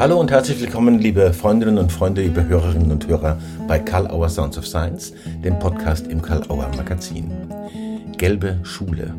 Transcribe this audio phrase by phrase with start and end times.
[0.00, 3.36] Hallo und herzlich willkommen, liebe Freundinnen und Freunde, liebe Hörerinnen und Hörer
[3.68, 5.12] bei Karl Auer Sounds of Science,
[5.44, 7.30] dem Podcast im Karl Auer Magazin.
[8.16, 9.12] Gelbe Schule.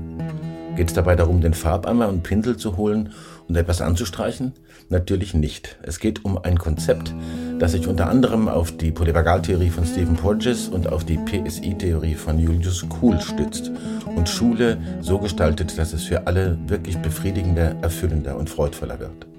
[0.76, 3.12] Geht es dabei darum, den Farbeimer und Pinsel zu holen
[3.48, 4.54] und etwas anzustreichen?
[4.90, 5.78] Natürlich nicht.
[5.84, 7.14] Es geht um ein Konzept,
[7.60, 12.40] das sich unter anderem auf die Polyvagaltheorie von Stephen Porges und auf die PSI-Theorie von
[12.40, 13.70] Julius Kuhl stützt
[14.16, 19.31] und Schule so gestaltet, dass es für alle wirklich befriedigender, erfüllender und freudvoller wird.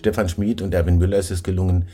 [0.00, 1.84] Stefan Schmid und Erwin Müller ist es gelungen,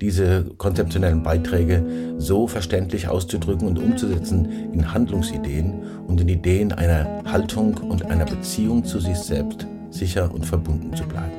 [0.00, 7.74] diese konzeptionellen Beiträge so verständlich auszudrücken und umzusetzen in Handlungsideen und in Ideen einer Haltung
[7.78, 11.32] und einer Beziehung zu sich selbst, sicher und verbunden zu bleiben.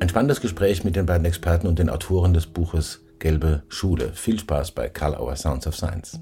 [0.00, 4.10] Ein spannendes Gespräch mit den beiden Experten und den Autoren des Buches Gelbe Schule.
[4.14, 6.18] Viel Spaß bei Karl Auer Sounds of Science.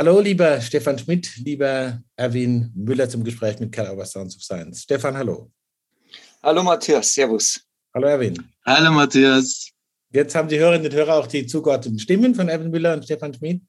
[0.00, 4.84] Hallo, lieber Stefan Schmidt, lieber Erwin Müller zum Gespräch mit Karl Auer Sounds of Science.
[4.84, 5.52] Stefan, hallo.
[6.42, 7.60] Hallo Matthias, Servus.
[7.92, 8.42] Hallo Erwin.
[8.64, 9.68] Hallo Matthias.
[10.10, 13.34] Jetzt haben die Hörerinnen und Hörer auch die zugeordneten Stimmen von Erwin Müller und Stefan
[13.34, 13.60] Schmid.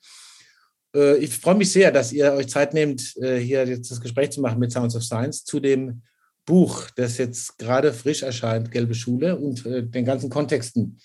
[0.96, 4.32] Äh, ich freue mich sehr, dass ihr euch Zeit nehmt, äh, hier jetzt das Gespräch
[4.32, 6.02] zu machen mit Sounds of Science zu dem
[6.46, 10.98] Buch, das jetzt gerade frisch erscheint, Gelbe Schule, und äh, den ganzen Kontexten,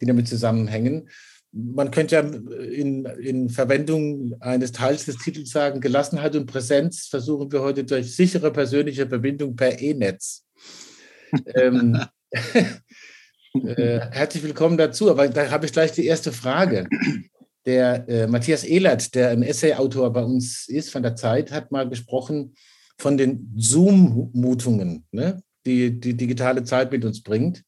[0.00, 1.10] die damit zusammenhängen.
[1.52, 7.50] Man könnte ja in, in Verwendung eines Teils des Titels sagen, Gelassenheit und Präsenz versuchen
[7.50, 10.46] wir heute durch sichere persönliche Verbindung per E-Netz
[11.54, 12.00] ähm,
[12.32, 15.10] äh, herzlich willkommen dazu.
[15.10, 16.86] Aber da habe ich gleich die erste Frage.
[17.66, 21.88] Der äh, Matthias Ehlert, der ein Essay-Autor bei uns ist von der Zeit, hat mal
[21.88, 22.54] gesprochen
[22.98, 27.62] von den Zoom-Mutungen, ne, die die digitale Zeit mit uns bringt,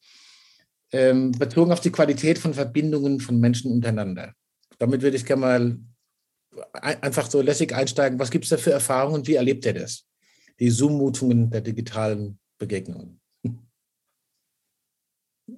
[0.93, 4.35] ähm, bezogen auf die Qualität von Verbindungen von Menschen untereinander.
[4.79, 5.79] Damit würde ich gerne mal
[6.75, 8.19] einfach so lässig einsteigen.
[8.19, 10.07] Was gibt es da für Erfahrungen und wie erlebt er das?
[10.61, 13.21] Die Zoom-Mutungen der digitalen Begegnungen.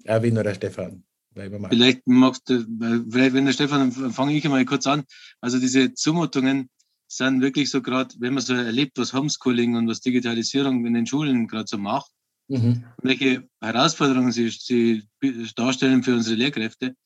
[0.05, 1.05] Erwin oder Stefan?
[1.35, 2.65] Vielleicht du,
[3.11, 5.03] vielleicht, wenn der Stefan, fange ich mal kurz an.
[5.41, 6.71] Also diese Zumutungen
[7.09, 11.07] sind wirklich so gerade, wenn man so erlebt, was Homeschooling und was Digitalisierung in den
[11.07, 12.11] Schulen gerade so macht,
[12.49, 12.85] mhm.
[13.03, 15.05] welche Herausforderungen sie, sie
[15.57, 16.97] darstellen für unsere Lehrkräfte,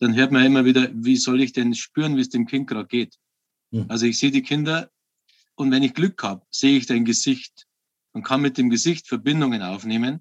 [0.00, 2.88] dann hört man immer wieder, wie soll ich denn spüren, wie es dem Kind gerade
[2.88, 3.16] geht.
[3.70, 3.86] Mhm.
[3.88, 4.90] Also ich sehe die Kinder
[5.54, 7.66] und wenn ich Glück habe, sehe ich dein Gesicht
[8.12, 10.20] und kann mit dem Gesicht Verbindungen aufnehmen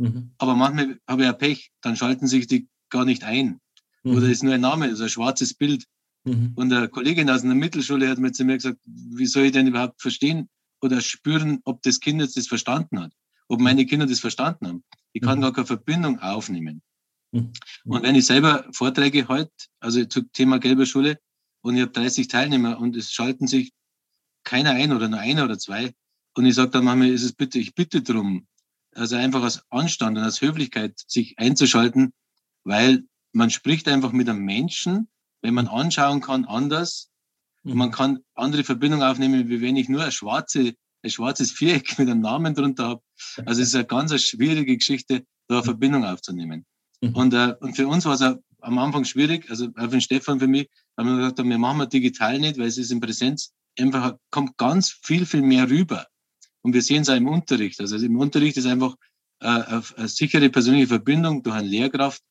[0.00, 0.30] Mhm.
[0.38, 3.60] Aber manchmal habe ich ja Pech, dann schalten sich die gar nicht ein.
[4.02, 4.16] Mhm.
[4.16, 5.84] Oder ist nur ein Name, also ein schwarzes Bild.
[6.24, 6.52] Mhm.
[6.56, 9.66] Und eine Kollegin aus einer Mittelschule hat mir zu mir gesagt, wie soll ich denn
[9.66, 10.48] überhaupt verstehen
[10.80, 13.12] oder spüren, ob das Kind jetzt das verstanden hat?
[13.50, 14.84] Ob meine Kinder das verstanden haben?
[15.12, 15.42] Ich kann mhm.
[15.42, 16.82] gar keine Verbindung aufnehmen.
[17.32, 17.52] Mhm.
[17.84, 19.50] Und wenn ich selber Vorträge halte,
[19.80, 21.18] also zum Thema gelbe Schule,
[21.62, 23.72] und ich habe 30 Teilnehmer und es schalten sich
[24.44, 25.92] keiner ein oder nur einer oder zwei,
[26.34, 28.46] und ich sage dann manchmal, ist es bitte, ich bitte drum,
[28.94, 32.12] also einfach aus Anstand und aus Höflichkeit sich einzuschalten,
[32.62, 33.02] weil
[33.32, 35.08] man spricht einfach mit einem Menschen,
[35.42, 37.10] wenn man anschauen kann, anders.
[37.64, 37.92] Und man mhm.
[37.92, 42.20] kann andere Verbindungen aufnehmen, wie wenn ich nur ein, schwarze, ein schwarzes Viereck mit einem
[42.20, 43.02] Namen drunter habe.
[43.44, 46.64] Also es ist eine ganz schwierige Geschichte, da eine Verbindung aufzunehmen.
[47.00, 47.14] Mhm.
[47.14, 50.38] Und, äh, und für uns war es am Anfang schwierig, also auch für den Stefan,
[50.38, 53.52] für mich, haben wir gesagt, wir machen wir digital nicht, weil es ist in Präsenz
[53.78, 56.06] einfach, kommt ganz viel, viel mehr rüber.
[56.62, 57.80] Und wir sehen es auch im Unterricht.
[57.80, 58.96] Also im Unterricht ist einfach
[59.40, 62.22] äh, eine sichere persönliche Verbindung durch eine Lehrkraft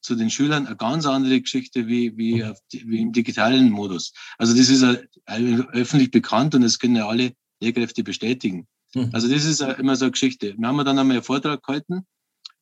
[0.00, 2.54] zu den Schülern eine ganz andere Geschichte wie, wie, mhm.
[2.70, 4.12] wie im digitalen Modus.
[4.36, 4.84] Also das ist
[5.24, 8.66] öffentlich bekannt und das können ja alle Lehrkräfte bestätigen.
[8.94, 9.10] Mhm.
[9.12, 10.54] Also das ist immer so eine Geschichte.
[10.56, 12.06] Wir haben dann einmal einen Vortrag gehalten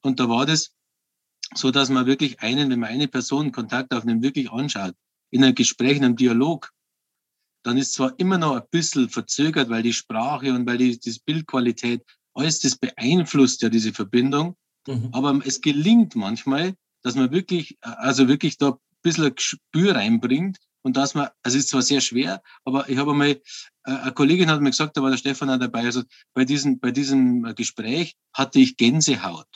[0.03, 0.73] und da war das
[1.55, 4.95] so, dass man wirklich einen, wenn man eine Person Kontakt aufnimmt, wirklich anschaut,
[5.31, 6.73] in einem Gespräch, in einem Dialog,
[7.63, 11.21] dann ist zwar immer noch ein bisschen verzögert, weil die Sprache und weil die, die
[11.25, 12.03] Bildqualität,
[12.35, 14.57] alles das beeinflusst ja diese Verbindung.
[14.87, 15.09] Mhm.
[15.13, 20.59] Aber es gelingt manchmal, dass man wirklich, also wirklich da ein bisschen ein Gespür reinbringt
[20.87, 23.41] und dass man, also es ist zwar sehr schwer, aber ich habe einmal, äh,
[23.87, 26.93] eine Kollegin hat mir gesagt, da war der Stefan auch dabei, also bei diesem, bei
[26.93, 29.49] diesem Gespräch hatte ich Gänsehaut.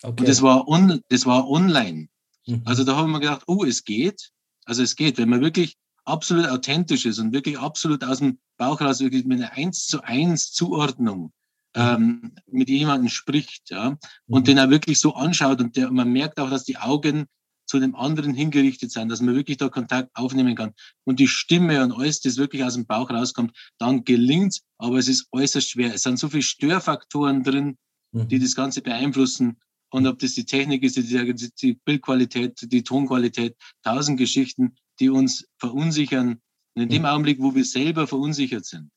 [0.00, 0.20] Okay.
[0.20, 2.08] Und das war, on, das war online.
[2.46, 2.62] Mhm.
[2.64, 4.30] Also da habe ich mir gedacht, oh, es geht.
[4.64, 5.76] Also es geht, wenn man wirklich
[6.06, 10.02] absolut authentisch ist und wirklich absolut aus dem Bauch raus wirklich mit einer eins zu
[10.02, 11.34] eins Zuordnung
[11.74, 14.44] ähm, mit jemandem spricht, ja, und mhm.
[14.44, 17.26] den er wirklich so anschaut und der, man merkt auch, dass die Augen
[17.72, 20.74] zu dem anderen hingerichtet sind, dass man wirklich da Kontakt aufnehmen kann
[21.04, 25.08] und die Stimme und alles, das wirklich aus dem Bauch rauskommt, dann gelingt aber es
[25.08, 25.94] ist äußerst schwer.
[25.94, 27.78] Es sind so viele Störfaktoren drin,
[28.10, 28.28] mhm.
[28.28, 29.56] die das Ganze beeinflussen.
[29.88, 35.46] Und ob das die Technik ist, die, die Bildqualität, die Tonqualität, tausend Geschichten, die uns
[35.58, 36.42] verunsichern.
[36.74, 38.90] Und in dem Augenblick, wo wir selber verunsichert sind,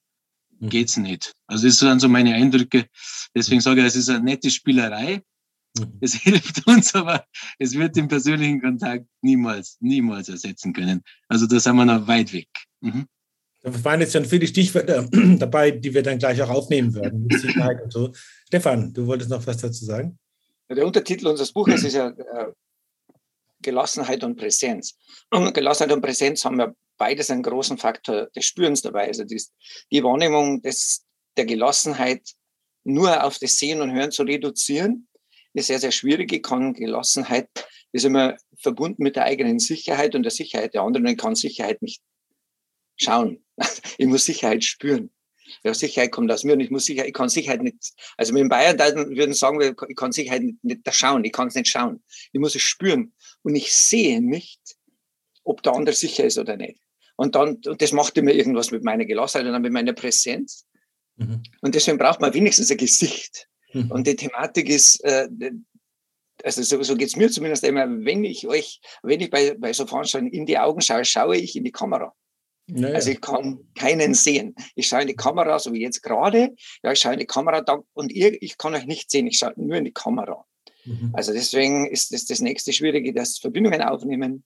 [0.59, 0.67] mhm.
[0.67, 1.31] geht's nicht.
[1.47, 2.89] Also das sind so meine Eindrücke.
[3.33, 5.23] Deswegen sage ich, es ist eine nette Spielerei.
[6.01, 7.25] Es hilft uns, aber
[7.59, 11.01] es wird den persönlichen Kontakt niemals, niemals ersetzen können.
[11.27, 12.49] Also da sind wir noch weit weg.
[12.81, 13.07] Mhm.
[13.61, 15.07] Da waren jetzt schon viele Stichwörter
[15.37, 17.27] dabei, die wir dann gleich auch aufnehmen werden,
[17.89, 18.11] so.
[18.47, 20.19] Stefan, du wolltest noch was dazu sagen?
[20.69, 22.51] Der Untertitel unseres Buches ist ja äh,
[23.61, 24.97] Gelassenheit und Präsenz.
[25.31, 29.07] Und Gelassenheit und Präsenz haben ja beides einen großen Faktor des Spürens dabei.
[29.07, 29.41] Also die,
[29.91, 31.05] die Wahrnehmung des,
[31.35, 32.21] der Gelassenheit
[32.83, 35.07] nur auf das Sehen und Hören zu reduzieren,
[35.61, 36.31] ist sehr, sehr schwierig.
[36.31, 37.49] Ich kann Gelassenheit
[37.91, 41.07] ist immer verbunden mit der eigenen Sicherheit und der Sicherheit der anderen.
[41.07, 42.01] Ich kann Sicherheit nicht
[42.97, 43.43] schauen.
[43.97, 45.11] Ich muss Sicherheit spüren.
[45.63, 48.41] Ja, Sicherheit kommt aus mir und ich muss Sicherheit, ich kann Sicherheit nicht, also wir
[48.41, 48.77] in Bayern
[49.15, 52.03] würden sagen, ich kann Sicherheit nicht, nicht schauen, ich kann es nicht schauen.
[52.33, 53.13] Ich muss es spüren.
[53.43, 54.59] Und ich sehe nicht,
[55.43, 56.79] ob der andere sicher ist oder nicht.
[57.15, 60.65] Und dann, und das macht immer irgendwas mit meiner Gelassenheit und dann mit meiner Präsenz.
[61.15, 61.43] Mhm.
[61.61, 63.47] Und deswegen braucht man wenigstens ein Gesicht.
[63.75, 63.91] Mhm.
[63.91, 65.27] Und die Thematik ist, äh,
[66.43, 69.73] also so, so geht es mir zumindest immer, wenn ich euch, wenn ich bei, bei
[69.73, 72.13] so Veranstaltungen in die Augen schaue, schaue ich in die Kamera.
[72.67, 72.95] Naja.
[72.95, 74.55] Also ich kann keinen sehen.
[74.75, 76.55] Ich schaue in die Kamera, so wie jetzt gerade.
[76.83, 79.27] Ja, ich schaue in die Kamera da, und ihr, ich kann euch nicht sehen.
[79.27, 80.45] Ich schaue nur in die Kamera.
[80.85, 81.11] Mhm.
[81.13, 84.45] Also deswegen ist das das nächste Schwierige, dass Verbindungen aufnehmen,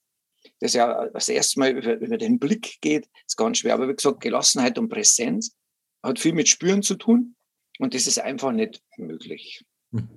[0.59, 3.75] das ja das erste Mal über, über den Blick geht, ist ganz schwer.
[3.75, 5.55] Aber wie gesagt, Gelassenheit und Präsenz
[6.03, 7.35] hat viel mit Spüren zu tun
[7.79, 9.65] und das ist einfach nicht möglich.
[9.91, 10.07] Mhm.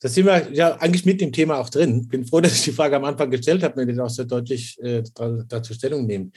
[0.00, 2.08] Da sind wir ja eigentlich mit dem Thema auch drin.
[2.08, 4.82] Bin froh, dass ich die Frage am Anfang gestellt habe, wenn ihr auch so deutlich
[4.82, 5.04] äh,
[5.46, 6.36] dazu Stellung nehmt.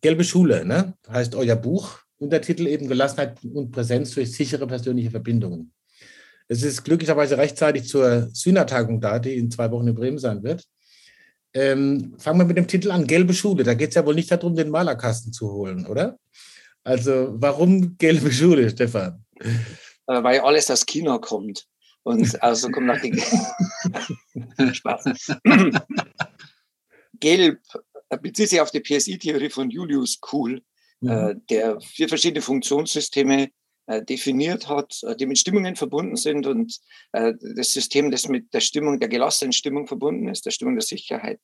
[0.00, 0.94] Gelbe Schule, ne?
[1.08, 1.98] heißt euer Buch.
[2.18, 5.72] Untertitel eben Gelassenheit und Präsenz durch sichere persönliche Verbindungen.
[6.48, 10.64] Es ist glücklicherweise rechtzeitig zur Sühnertagung da, die in zwei Wochen in Bremen sein wird.
[11.52, 13.64] Ähm, fangen wir mit dem Titel an, Gelbe Schule.
[13.64, 16.18] Da geht es ja wohl nicht darum, den Malerkasten zu holen, oder?
[16.86, 19.24] Also warum gelbe Schule, Stefan?
[19.40, 21.66] Äh, weil alles aus China kommt.
[22.04, 23.20] Und also kommt nach die
[24.72, 25.36] Spaß.
[27.18, 27.60] Gelb
[28.22, 30.62] bezieht sich auf die PSI-Theorie von Julius Kuhl,
[31.00, 31.10] mhm.
[31.10, 33.48] äh, der vier verschiedene Funktionssysteme
[33.86, 36.78] äh, definiert hat, äh, die mit Stimmungen verbunden sind und
[37.10, 40.84] äh, das System, das mit der Stimmung, der gelassenen Stimmung verbunden ist, der Stimmung der
[40.84, 41.40] Sicherheit,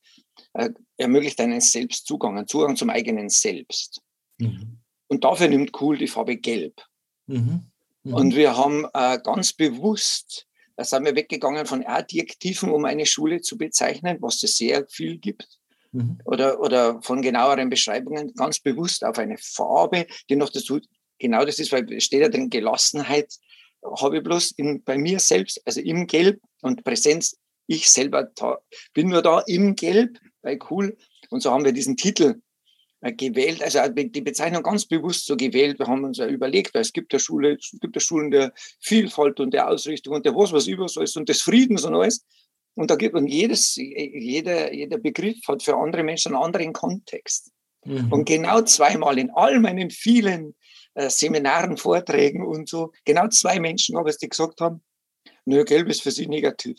[0.52, 4.00] äh, ermöglicht einen Selbstzugang, einen Zugang zum eigenen Selbst.
[4.38, 4.81] Mhm.
[5.12, 6.81] Und dafür nimmt Kuhl die Farbe Gelb.
[7.26, 7.67] Mhm.
[8.03, 8.14] Mhm.
[8.14, 13.41] Und wir haben äh, ganz bewusst da sind wir weggegangen von Adjektiven, um eine Schule
[13.41, 15.61] zu bezeichnen, was es sehr viel gibt.
[15.93, 16.19] Mhm.
[16.25, 20.81] Oder, oder von genaueren Beschreibungen ganz bewusst auf eine Farbe, die noch dazu,
[21.19, 23.35] genau das ist, weil steht ja drin, Gelassenheit
[24.00, 27.37] habe ich bloß in, bei mir selbst, also im Gelb und Präsenz,
[27.67, 28.59] ich selber da,
[28.94, 30.97] bin nur da im Gelb, bei cool.
[31.31, 32.41] Und so haben wir diesen Titel
[33.10, 35.78] gewählt, also äh, die Bezeichnung ganz bewusst so gewählt.
[35.78, 38.52] Wir haben uns ja überlegt, weil es gibt ja Schule, es gibt ja Schulen der
[38.81, 41.94] Vielfalt und der Ausrichtung und der was, was über so ist und des Friedens und
[41.94, 42.25] alles.
[42.75, 47.50] Und da gibt und jedes, jeder, jeder Begriff hat für andere Menschen einen anderen Kontext.
[47.84, 48.10] Mhm.
[48.10, 50.54] Und genau zweimal in all meinen vielen
[50.94, 54.82] äh, Seminaren, Vorträgen und so, genau zwei Menschen habe ich, die gesagt haben,
[55.44, 56.78] nö, Gelb ist für sie negativ.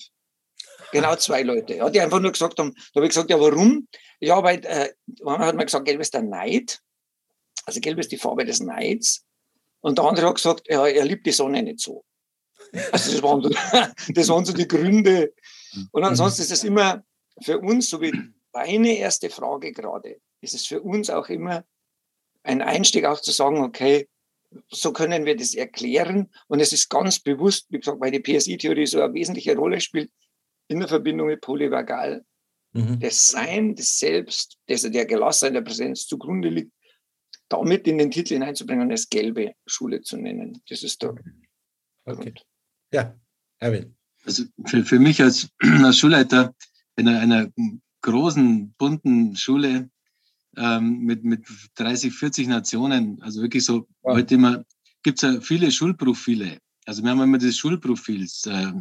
[0.93, 3.87] Genau zwei Leute, ja, die einfach nur gesagt haben, da habe ich gesagt, ja, warum?
[4.19, 4.93] Ja, weil äh,
[5.25, 6.79] einer hat mir gesagt, gelb ist der Neid.
[7.65, 9.25] Also gelb ist die Farbe des Neids.
[9.81, 12.05] Und der andere hat gesagt, ja, er liebt die Sonne nicht so.
[12.91, 13.41] Also das waren,
[14.13, 15.33] das waren so die Gründe.
[15.91, 17.03] Und ansonsten ist es immer
[17.41, 18.13] für uns, so wie
[18.53, 21.65] deine erste Frage gerade, ist es für uns auch immer
[22.43, 24.07] ein Einstieg auch zu sagen, okay,
[24.69, 26.31] so können wir das erklären.
[26.47, 30.11] Und es ist ganz bewusst, wie gesagt, weil die PSI-Theorie so eine wesentliche Rolle spielt,
[30.73, 32.25] in der Verbindung mit Polyvagal.
[32.73, 32.99] Mhm.
[32.99, 36.71] Das Sein, das Selbst, das der Gelassenheit der Präsenz zugrunde liegt,
[37.47, 40.61] damit in den Titel hineinzubringen und es gelbe Schule zu nennen.
[40.67, 41.15] Das ist der
[42.05, 42.33] okay.
[42.91, 43.15] Ja,
[43.59, 43.95] Erwin.
[44.25, 45.49] Also für, für mich als,
[45.83, 46.53] als Schulleiter
[46.95, 47.51] einer, einer
[48.01, 49.89] großen, bunten Schule
[50.57, 54.13] ähm, mit, mit 30, 40 Nationen, also wirklich so, ja.
[54.13, 54.63] heute immer,
[55.03, 56.57] gibt es ja viele Schulprofile.
[56.85, 58.73] Also wir haben immer das Schulprofils äh,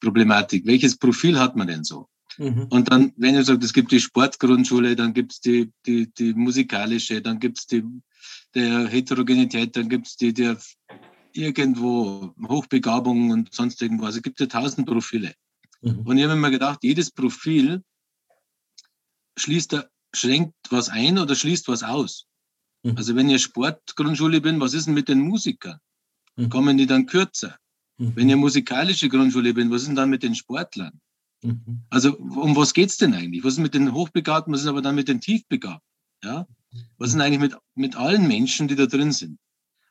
[0.00, 0.66] Problematik.
[0.66, 2.08] Welches Profil hat man denn so?
[2.38, 2.66] Mhm.
[2.70, 6.32] Und dann, wenn ihr sagt, es gibt die Sportgrundschule, dann gibt es die, die, die
[6.32, 7.84] musikalische, dann gibt es die
[8.54, 10.58] der Heterogenität, dann gibt es die der
[11.32, 14.06] irgendwo Hochbegabung und sonst irgendwo.
[14.06, 15.34] Also es gibt ja tausend Profile.
[15.82, 16.00] Mhm.
[16.00, 17.82] Und ich habe mir gedacht, jedes Profil
[19.36, 22.26] schließt schränkt was ein oder schließt was aus.
[22.82, 22.96] Mhm.
[22.96, 25.78] Also wenn ihr Sportgrundschule bin, was ist denn mit den Musikern?
[26.36, 26.48] Mhm.
[26.48, 27.56] Kommen die dann kürzer?
[27.98, 28.16] Mhm.
[28.16, 31.00] Wenn ihr musikalische Grundschule bin, was ist denn dann mit den Sportlern?
[31.42, 31.82] Mhm.
[31.90, 33.44] Also um was geht's denn eigentlich?
[33.44, 35.86] Was ist mit den Hochbegabten, was ist aber dann mit den Tiefbegabten?
[36.22, 36.46] Ja?
[36.98, 39.38] Was ist denn eigentlich mit, mit allen Menschen, die da drin sind?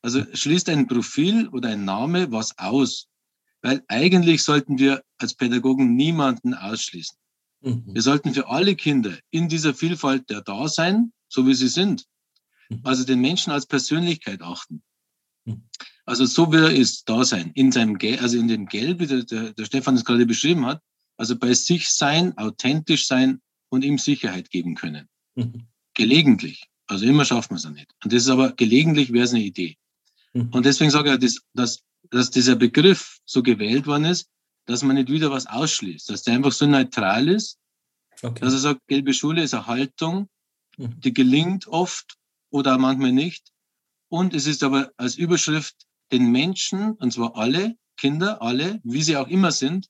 [0.01, 3.07] Also schließt ein Profil oder ein Name was aus?
[3.61, 7.17] Weil eigentlich sollten wir als Pädagogen niemanden ausschließen.
[7.61, 7.83] Mhm.
[7.93, 12.05] Wir sollten für alle Kinder in dieser Vielfalt der da sein, so wie sie sind.
[12.69, 12.81] Mhm.
[12.83, 14.81] Also den Menschen als Persönlichkeit achten.
[16.09, 19.05] Also so wie er ist, da sein, in seinem Gel, also in dem Gelb, wie
[19.05, 20.81] der, der, der Stefan es gerade beschrieben hat,
[21.17, 25.07] also bei sich sein, authentisch sein und ihm Sicherheit geben können.
[25.35, 25.67] Mhm.
[25.93, 26.63] Gelegentlich.
[26.87, 27.93] Also immer schafft man es nicht.
[28.03, 29.77] Und das ist aber gelegentlich wäre es eine Idee.
[30.33, 30.49] Mhm.
[30.49, 34.29] Und deswegen sage ich, dass, dass, dass dieser Begriff so gewählt worden ist,
[34.65, 37.59] dass man nicht wieder was ausschließt, dass der einfach so neutral ist,
[38.23, 38.39] okay.
[38.39, 40.27] dass er sagt, gelbe Schule ist eine Haltung,
[40.75, 40.99] mhm.
[41.01, 42.17] die gelingt oft
[42.49, 43.51] oder manchmal nicht.
[44.07, 49.17] Und es ist aber als Überschrift den Menschen, und zwar alle Kinder, alle, wie sie
[49.17, 49.87] auch immer sind,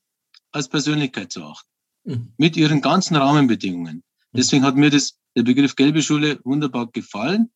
[0.52, 1.68] als Persönlichkeit zu achten.
[2.04, 2.32] Mhm.
[2.36, 3.96] Mit ihren ganzen Rahmenbedingungen.
[3.96, 4.36] Mhm.
[4.36, 7.50] Deswegen hat mir das, der Begriff gelbe Schule wunderbar gefallen.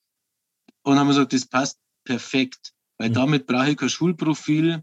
[0.83, 3.15] Und haben wir gesagt, das passt perfekt, weil mhm.
[3.15, 4.83] damit brauche ich kein Schulprofil,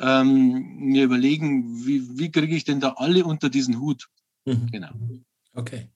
[0.00, 4.08] ähm, mir überlegen, wie, wie kriege ich denn da alle unter diesen Hut?
[4.44, 4.68] Mhm.
[4.70, 4.90] Genau.
[5.54, 5.88] Okay.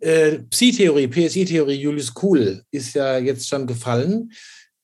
[0.00, 4.32] Äh, Psi-Theorie, PSI-Theorie, Julius Kuhl ist ja jetzt schon gefallen.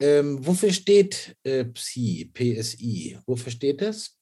[0.00, 3.18] Ähm, wofür steht äh, Psi, PSI?
[3.26, 4.16] Wofür steht das?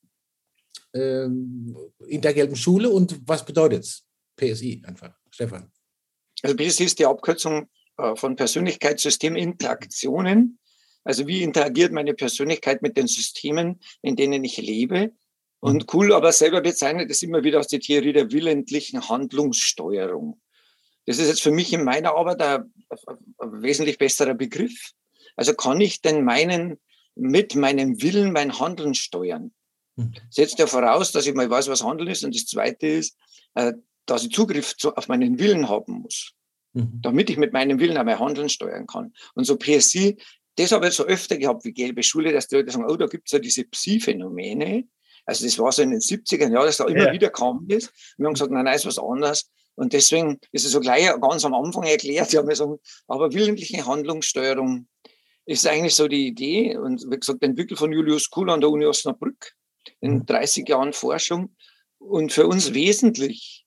[0.95, 4.07] Ähm, in der gelben Schule und was bedeutet es?
[4.37, 5.71] PSI einfach, Stefan.
[6.43, 7.69] Also PSI ist die Abkürzung
[7.99, 10.59] äh, von Persönlichkeitssysteminteraktionen.
[11.05, 15.13] Also wie interagiert meine Persönlichkeit mit den Systemen, in denen ich lebe?
[15.61, 15.87] Und mhm.
[15.93, 20.41] cool, aber selber bezeichnet es immer wieder aus der Theorie der willentlichen Handlungssteuerung.
[21.07, 22.73] Das ist jetzt für mich in meiner Arbeit ein,
[23.39, 24.93] ein wesentlich besserer Begriff.
[25.37, 26.79] Also kann ich denn meinen,
[27.15, 29.53] mit meinem Willen mein Handeln steuern?
[29.97, 30.15] Mhm.
[30.31, 32.25] Setzt ja voraus, dass ich mal weiß, was Handeln ist.
[32.25, 33.17] Und das Zweite ist,
[33.55, 33.73] äh,
[34.07, 36.33] dass ich Zugriff auf meinen Willen haben muss,
[36.73, 37.01] mhm.
[37.03, 39.13] damit ich mit meinem Willen auch mein Handeln steuern kann.
[39.35, 40.17] Und so PSI
[40.57, 43.07] das habe ich so öfter gehabt wie gelbe Schule, dass die Leute sagen, oh, da
[43.07, 44.89] gibt es ja diese Psi-Phänomene.
[45.27, 47.13] Also das war so in den 70er Jahren, dass da immer ja.
[47.13, 47.91] wieder kam das.
[48.17, 49.51] Wir haben gesagt, nein, nein, ist was anderes.
[49.75, 53.85] Und deswegen ist es so gleich ganz am Anfang erklärt, ja, wir sagen, aber willentliche
[53.85, 54.89] Handlungssteuerung
[55.47, 56.77] ist eigentlich so die Idee.
[56.77, 59.53] Und wie gesagt, entwickelt von Julius Kuhl an der Uni Osnabrück
[60.01, 60.69] in 30 mhm.
[60.69, 61.57] Jahren Forschung.
[61.99, 63.65] Und für uns wesentlich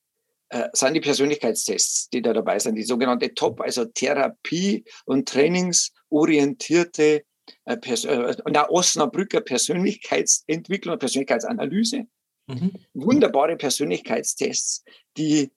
[0.50, 7.24] äh, sind die Persönlichkeitstests, die da dabei sind, die sogenannte TOP, also Therapie- und Trainingsorientierte
[7.66, 8.36] äh, Pers äh,
[8.70, 12.06] Osnabrücker Persönlichkeitsentwicklung, Persönlichkeitsanalyse.
[12.48, 12.72] Mhm.
[12.94, 14.84] Wunderbare Persönlichkeitstests,
[15.18, 15.52] die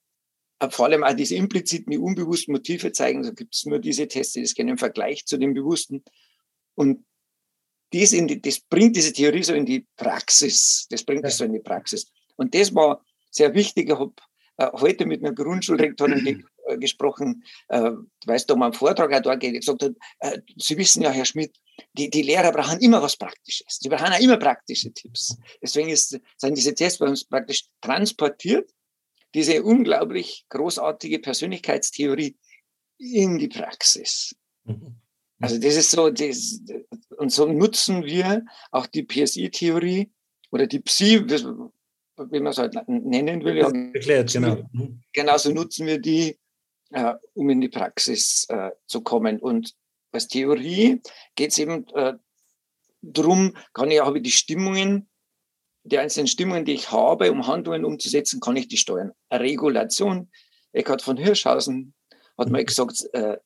[0.71, 3.23] vor allem auch diese impliziten, die unbewussten Motive zeigen.
[3.23, 6.05] Da gibt es nur diese Tests, die das kennen im Vergleich zu den bewussten.
[6.75, 7.05] Und
[7.93, 10.87] dies die, das bringt diese Theorie so in die Praxis.
[10.91, 11.39] Das bringt es ja.
[11.39, 12.11] so in die Praxis.
[12.37, 13.89] Und das war sehr wichtig.
[13.89, 14.13] Ich habe
[14.57, 17.91] äh, heute mit einer Grundschulrektorin ge äh, gesprochen, äh,
[18.27, 21.25] weißt du, um einen Vortrag auch da geht, gesagt hat, äh, Sie wissen ja, Herr
[21.25, 21.57] Schmidt,
[21.95, 23.79] die, die Lehrer brauchen immer was Praktisches.
[23.81, 25.37] Sie brauchen auch immer praktische Tipps.
[25.61, 28.71] Deswegen ist, sind diese Tests bei uns praktisch transportiert,
[29.35, 32.37] diese unglaublich großartige Persönlichkeitstheorie
[32.99, 34.37] in die Praxis.
[34.65, 34.97] Mhm.
[35.41, 36.61] Also das ist so, das,
[37.17, 40.13] und so nutzen wir auch die PSI-Theorie
[40.53, 43.57] oder die Psi, wie man es halt nennen will.
[43.57, 44.63] Ja, erklärt, genau.
[44.73, 45.03] Mhm.
[45.13, 46.39] Genauso nutzen wir die,
[46.91, 49.41] äh, um in die Praxis äh, zu kommen.
[49.41, 49.75] Und
[50.13, 51.01] als Theorie
[51.35, 52.15] geht es eben äh,
[53.01, 55.09] darum, kann ich auch die Stimmungen,
[55.85, 59.13] die einzelnen Stimmungen, die ich habe, um Handlungen umzusetzen, kann ich die steuern.
[59.33, 60.31] Regulation,
[60.73, 61.95] Eckhard von Hirschhausen
[62.39, 63.37] hat mal gesagt, äh,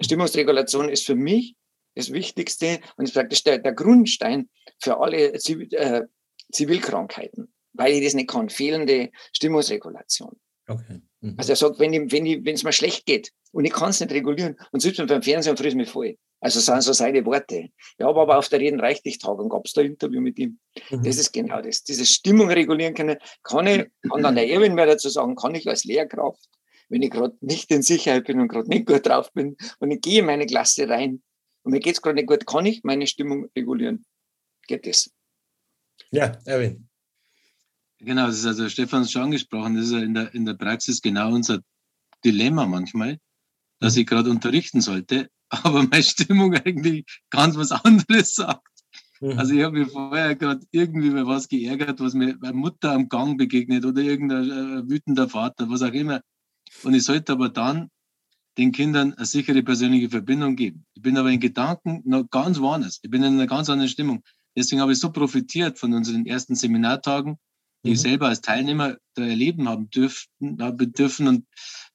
[0.00, 1.56] Stimmungsregulation ist für mich
[1.94, 4.48] das Wichtigste und ist praktisch der, der Grundstein
[4.78, 6.02] für alle Zivil, äh,
[6.50, 8.48] Zivilkrankheiten weil ich das nicht kann.
[8.48, 10.38] Fehlende Stimmungsregulation.
[10.68, 11.00] Okay.
[11.20, 11.34] Mhm.
[11.38, 14.56] Also er sagt, wenn es wenn mir schlecht geht und ich kann es nicht regulieren
[14.70, 16.16] und sitzt mir beim Fernsehen und frisst mich voll.
[16.40, 17.68] Also sind so seine Worte.
[17.98, 20.58] Ja, aber auf der Reden reicht nicht Tagung gab es da ein Interview mit ihm.
[20.90, 21.04] Mhm.
[21.04, 21.84] Das ist genau das.
[21.84, 25.68] Diese Stimmung regulieren können, kann ich, kann dann der Erwin mehr dazu sagen, kann ich
[25.68, 26.48] als Lehrkraft,
[26.88, 30.00] wenn ich gerade nicht in Sicherheit bin und gerade nicht gut drauf bin und ich
[30.00, 31.22] gehe in meine Klasse rein
[31.62, 34.04] und mir geht es gerade nicht gut, kann ich meine Stimmung regulieren.
[34.66, 35.10] Geht das?
[36.10, 36.88] Ja, Erwin.
[38.04, 41.00] Genau, das ist also Stefan schon angesprochen, das ist ja in der, in der Praxis
[41.00, 41.60] genau unser
[42.24, 43.18] Dilemma manchmal,
[43.78, 48.66] dass ich gerade unterrichten sollte, aber meine Stimmung eigentlich ganz was anderes sagt.
[49.20, 49.38] Mhm.
[49.38, 53.08] Also ich habe mir vorher gerade irgendwie mal was geärgert, was mir meine Mutter am
[53.08, 56.22] Gang begegnet oder irgendein äh, wütender Vater, was auch immer.
[56.82, 57.88] Und ich sollte aber dann
[58.58, 60.84] den Kindern eine sichere persönliche Verbindung geben.
[60.94, 62.98] Ich bin aber in Gedanken noch ganz woanders.
[63.02, 64.24] Ich bin in einer ganz anderen Stimmung.
[64.56, 67.38] Deswegen habe ich so profitiert von unseren ersten Seminartagen,
[67.84, 67.94] die mhm.
[67.94, 71.46] ich selber als Teilnehmer da erleben haben dürften, haben dürfen und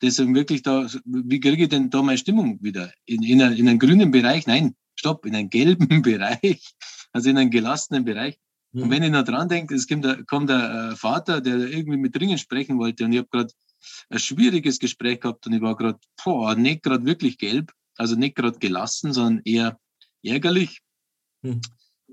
[0.02, 2.92] deswegen wirklich da, wie kriege ich denn da meine Stimmung wieder?
[3.06, 4.48] In, in, einen, in einen grünen Bereich?
[4.48, 6.76] Nein, stopp, in einen gelben Bereich,
[7.14, 8.38] also in einen gelassenen Bereich.
[8.74, 8.84] Mhm.
[8.84, 11.98] Und wenn ich noch dran denke, es kommt der, kommt der äh, Vater, der irgendwie
[11.98, 13.54] mit dringend sprechen wollte und ich habe gerade
[14.10, 16.00] ein schwieriges Gespräch gehabt und ich war gerade,
[16.60, 19.80] nicht gerade wirklich gelb, also nicht gerade gelassen, sondern eher
[20.24, 20.82] ärgerlich.
[21.42, 21.62] Mhm.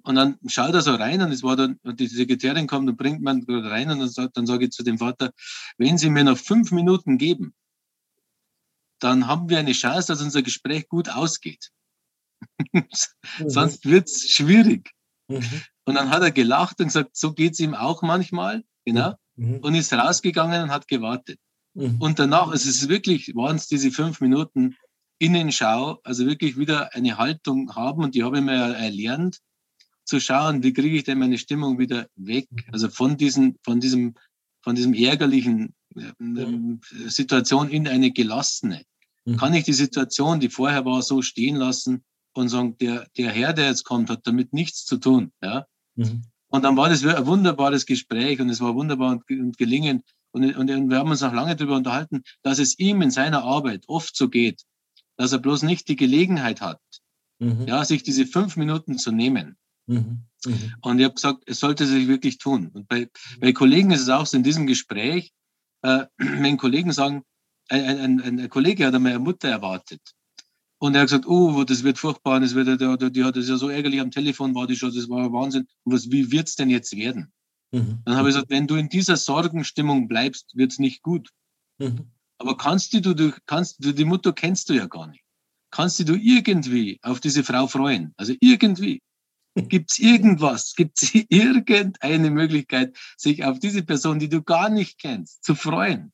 [0.04, 2.96] Und dann schaut er so rein und es war dann, und die Sekretärin kommt und
[2.96, 5.32] bringt man gerade rein und dann, sagt, dann sage ich zu dem Vater,
[5.78, 7.54] wenn Sie mir noch fünf Minuten geben,
[9.00, 11.70] dann haben wir eine Chance, dass unser Gespräch gut ausgeht.
[12.72, 12.84] mhm.
[13.46, 14.90] Sonst wird's schwierig.
[15.28, 15.62] Mhm.
[15.86, 19.60] Und dann hat er gelacht und gesagt, so geht's ihm auch manchmal, genau, mhm.
[19.60, 21.38] und ist rausgegangen und hat gewartet.
[21.72, 21.96] Mhm.
[21.98, 24.76] Und danach, es ist wirklich, waren es diese fünf Minuten
[25.18, 29.40] Innenschau, also wirklich wieder eine Haltung haben und die habe ich mir erlernt,
[30.04, 34.14] zu schauen, wie kriege ich denn meine Stimmung wieder weg, also von diesem, von diesem,
[34.62, 38.84] von diesem ärgerlichen äh, Situation in eine gelassene.
[39.24, 39.36] Mhm.
[39.36, 43.52] Kann ich die Situation, die vorher war, so stehen lassen und sagen, der, der Herr,
[43.52, 45.66] der jetzt kommt, hat damit nichts zu tun, ja.
[45.94, 46.24] Mhm.
[46.48, 50.04] Und dann war das ein wunderbares Gespräch und es war wunderbar und, und gelingen.
[50.30, 53.42] Und, und, und wir haben uns auch lange darüber unterhalten, dass es ihm in seiner
[53.42, 54.62] Arbeit oft so geht,
[55.16, 56.80] dass er bloß nicht die Gelegenheit hat,
[57.40, 57.66] mhm.
[57.66, 59.56] ja, sich diese fünf Minuten zu nehmen.
[59.86, 60.24] Mhm.
[60.44, 60.74] Mhm.
[60.82, 62.70] Und ich habe gesagt, es sollte sich wirklich tun.
[62.72, 63.08] Und bei,
[63.40, 65.32] bei Kollegen ist es auch so in diesem Gespräch,
[65.82, 67.22] äh, wenn Kollegen sagen,
[67.68, 70.00] ein, ein, ein, ein Kollege hat einmal eine Mutter erwartet.
[70.78, 73.56] Und er hat gesagt, oh, das wird furchtbar, das wird, die, die hat es ja
[73.56, 75.66] so ärgerlich am Telefon, war die schon, das war Wahnsinn.
[75.84, 77.32] Und was, wie wird's denn jetzt werden?
[77.72, 78.00] Mhm.
[78.04, 81.30] Dann habe ich gesagt, wenn du in dieser Sorgenstimmung bleibst, wird's nicht gut.
[81.78, 82.10] Mhm.
[82.38, 85.24] Aber kannst du, du kannst du, die Mutter kennst du ja gar nicht.
[85.70, 88.12] Kannst du irgendwie auf diese Frau freuen?
[88.16, 89.00] Also irgendwie.
[89.54, 90.74] Gibt es irgendwas?
[90.74, 96.12] Gibt es irgendeine Möglichkeit, sich auf diese Person, die du gar nicht kennst, zu freuen?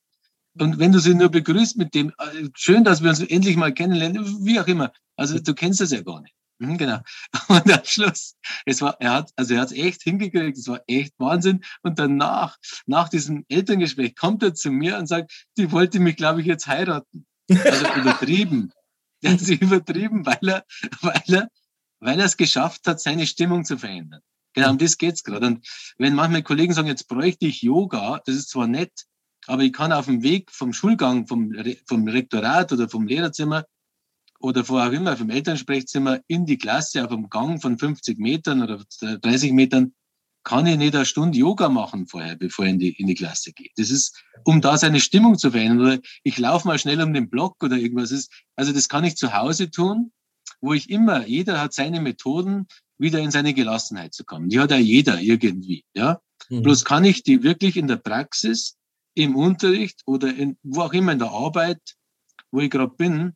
[0.58, 3.72] Und wenn du sie nur begrüßt mit dem, äh, schön, dass wir uns endlich mal
[3.72, 4.92] kennenlernen, wie auch immer.
[5.16, 6.34] Also du kennst es ja gar nicht.
[6.58, 7.00] Mhm, genau.
[7.48, 10.82] Und am Schluss, es war, er hat, also er hat es echt hingekriegt, es war
[10.86, 11.64] echt Wahnsinn.
[11.82, 16.40] Und danach, nach diesem Elterngespräch, kommt er zu mir und sagt, die wollte mich, glaube
[16.40, 17.26] ich, jetzt heiraten.
[17.48, 18.72] Also übertrieben.
[19.22, 20.64] Der hat sich übertrieben, weil er,
[21.00, 21.48] weil er
[22.00, 24.20] weil er es geschafft hat, seine Stimmung zu verändern.
[24.54, 25.46] Genau, um das geht's gerade.
[25.46, 25.66] Und
[25.98, 29.06] wenn manchmal Kollegen sagen, jetzt bräuchte ich Yoga, das ist zwar nett,
[29.46, 31.52] aber ich kann auf dem Weg vom Schulgang, vom,
[31.86, 33.64] vom Rektorat oder vom Lehrerzimmer
[34.40, 38.62] oder wo auch immer, vom Elternsprechzimmer in die Klasse auf einem Gang von 50 Metern
[38.62, 39.94] oder 30 Metern,
[40.42, 43.52] kann ich nicht eine Stunde Yoga machen vorher, bevor ich in die, in die Klasse
[43.52, 43.68] gehe.
[43.76, 45.80] Das ist, um da seine Stimmung zu verändern.
[45.86, 48.28] Oder ich laufe mal schnell um den Block oder irgendwas.
[48.56, 50.12] Also das kann ich zu Hause tun
[50.60, 52.66] wo ich immer, jeder hat seine Methoden,
[52.98, 54.48] wieder in seine Gelassenheit zu kommen.
[54.50, 56.20] Die hat ja jeder irgendwie, ja.
[56.48, 56.62] Mhm.
[56.62, 58.76] Bloß kann ich die wirklich in der Praxis,
[59.14, 61.80] im Unterricht oder in, wo auch immer in der Arbeit,
[62.50, 63.34] wo ich gerade bin,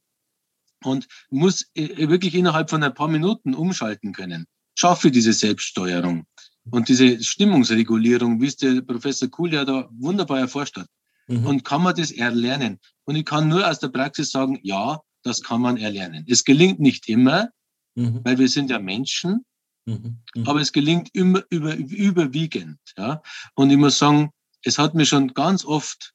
[0.85, 4.47] und muss äh, wirklich innerhalb von ein paar Minuten umschalten können.
[4.75, 6.27] Schaffe diese Selbststeuerung
[6.71, 10.89] und diese Stimmungsregulierung, wie es der Professor Kuhl ja da wunderbar erforscht hat.
[11.27, 11.47] Mhm.
[11.47, 12.81] Und kann man das erlernen?
[13.05, 16.25] Und ich kann nur aus der Praxis sagen, ja, das kann man erlernen.
[16.29, 17.51] Es gelingt nicht immer,
[17.95, 18.21] mhm.
[18.23, 19.45] weil wir sind ja Menschen,
[19.87, 20.23] mhm.
[20.35, 20.49] Mhm.
[20.49, 22.79] aber es gelingt immer über, überwiegend.
[22.97, 23.23] Ja?
[23.55, 24.31] Und ich muss sagen,
[24.63, 26.13] es hat mir schon ganz oft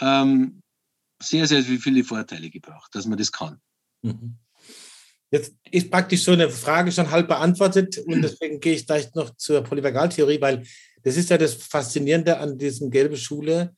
[0.00, 0.62] ähm,
[1.22, 3.60] sehr, sehr viele Vorteile gebracht, dass man das kann.
[4.02, 4.38] Mhm.
[5.30, 9.34] Jetzt ist praktisch so eine Frage schon halb beantwortet und deswegen gehe ich gleich noch
[9.36, 10.64] zur Polyvagaltheorie, weil
[11.02, 13.74] das ist ja das Faszinierende an diesem gelben Schule,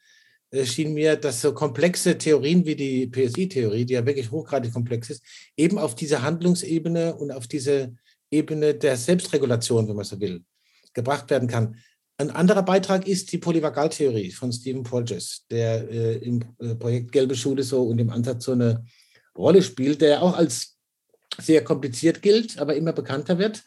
[0.64, 5.22] schien mir, dass so komplexe Theorien wie die PSI-Theorie, die ja wirklich hochgradig komplex ist,
[5.56, 7.94] eben auf diese Handlungsebene und auf diese
[8.30, 10.44] Ebene der Selbstregulation, wenn man so will,
[10.94, 11.76] gebracht werden kann.
[12.18, 17.35] Ein anderer Beitrag ist die Polyvagaltheorie von Stephen Porges, der äh, im äh, Projekt Gelbe
[17.35, 18.85] Schule so und im Ansatz so eine
[19.37, 20.78] Rolle spielt, der auch als
[21.38, 23.62] sehr kompliziert gilt, aber immer bekannter wird.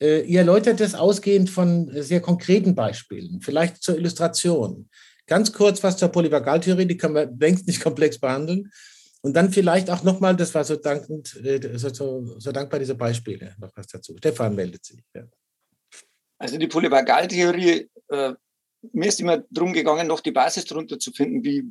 [0.00, 4.88] Äh, ihr erläutert das ausgehend von sehr konkreten Beispielen, vielleicht zur Illustration.
[5.26, 8.70] Ganz kurz was zur Polyvagaltheorie, die kann man längst nicht komplex behandeln.
[9.22, 12.94] Und dann vielleicht auch nochmal, das war so, dankend, äh, so, so, so, dankbar, diese
[12.94, 14.14] Beispiele, noch was dazu.
[14.18, 15.02] Stefan meldet sich.
[15.14, 15.24] Ja.
[16.36, 18.34] Also die Polyvagaltheorie, äh,
[18.92, 21.64] mir ist immer darum gegangen, noch die Basis darunter zu finden, wie,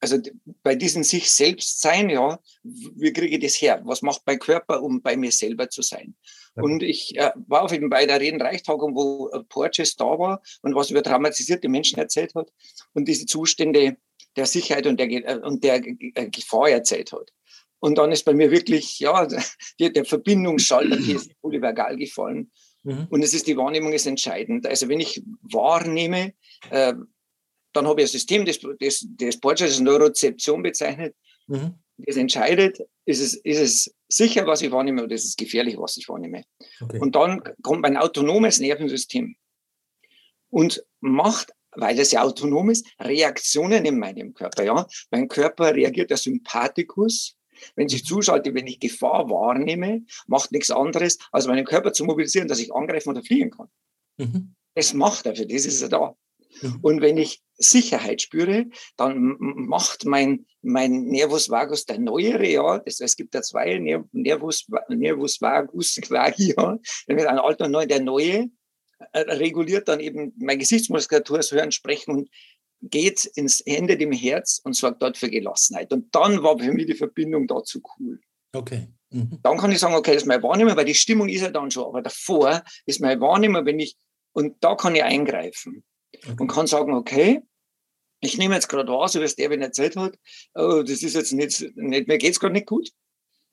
[0.00, 0.18] also
[0.62, 3.82] bei diesem sich selbst sein, ja, wie kriege ich das her?
[3.84, 6.14] Was macht mein Körper, um bei mir selber zu sein?
[6.56, 6.62] Ja.
[6.62, 10.74] Und ich äh, war auf eben bei der Reden-Reichtagung, wo äh, Porges da war und
[10.74, 12.50] was über traumatisierte Menschen erzählt hat
[12.94, 13.96] und diese Zustände
[14.36, 17.30] der Sicherheit und der, äh, und der äh, Gefahr erzählt hat.
[17.78, 19.26] Und dann ist bei mir wirklich, ja,
[19.80, 22.50] der, der Verbindungsschalter PSI Polyvergal gefallen.
[22.82, 23.06] Mhm.
[23.10, 24.66] Und es ist die Wahrnehmung ist entscheidend.
[24.66, 26.32] Also wenn ich wahrnehme,
[27.72, 31.14] dann habe ich ein System, das, das, das Porcher als Neurozeption bezeichnet,
[31.46, 31.74] mhm.
[31.98, 35.96] das entscheidet, ist es, ist es sicher, was ich wahrnehme, oder ist es gefährlich, was
[35.96, 36.44] ich wahrnehme.
[36.80, 36.98] Okay.
[36.98, 39.36] Und dann kommt mein autonomes Nervensystem
[40.50, 44.64] und macht, weil es ja autonom ist, Reaktionen in meinem Körper.
[44.64, 44.86] Ja?
[45.10, 47.36] Mein Körper reagiert der Sympathikus,
[47.76, 52.48] wenn ich zuschalte, wenn ich Gefahr wahrnehme, macht nichts anderes, als meinen Körper zu mobilisieren,
[52.48, 53.68] dass ich angreifen oder fliehen kann.
[54.16, 54.54] Mhm.
[54.74, 56.16] Das macht er, für das ist er da.
[56.82, 63.00] Und wenn ich Sicherheit spüre, dann macht mein, mein Nervus vagus der neuere, ja, das,
[63.00, 68.00] es gibt da zwei, Nervus, Nervus vagus quagi, ja, mit einem alten und neuen, der
[68.00, 68.50] neue
[69.12, 72.30] äh, reguliert dann eben meine Gesichtsmuskulatur, das Hören, Sprechen und
[72.82, 75.92] geht ins Ende dem Herz und sorgt dort für Gelassenheit.
[75.92, 78.20] Und dann war für mich die Verbindung dazu cool.
[78.52, 78.88] Okay.
[79.10, 79.38] Mhm.
[79.42, 81.70] Dann kann ich sagen, okay, das ist meine Wahrnehmung, weil die Stimmung ist ja dann
[81.70, 83.96] schon, aber davor ist meine Wahrnehmung, wenn ich,
[84.32, 85.84] und da kann ich eingreifen.
[86.38, 87.42] Und kann sagen, okay,
[88.20, 90.18] ich nehme jetzt gerade wahr, so wie es der wenn erzählt hat,
[90.54, 92.90] oh, das ist jetzt nicht, nicht mir geht's gerade nicht gut.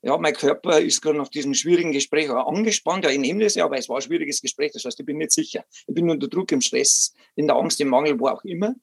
[0.03, 3.03] Ja, mein Körper ist gerade nach diesem schwierigen Gespräch angespannt.
[3.03, 4.71] Ja, ich nehme das ja, aber es war ein schwieriges Gespräch.
[4.71, 5.65] Das heißt, ich bin nicht sicher.
[5.87, 8.75] Ich bin unter Druck, im Stress, in der Angst, im Mangel, wo auch immer.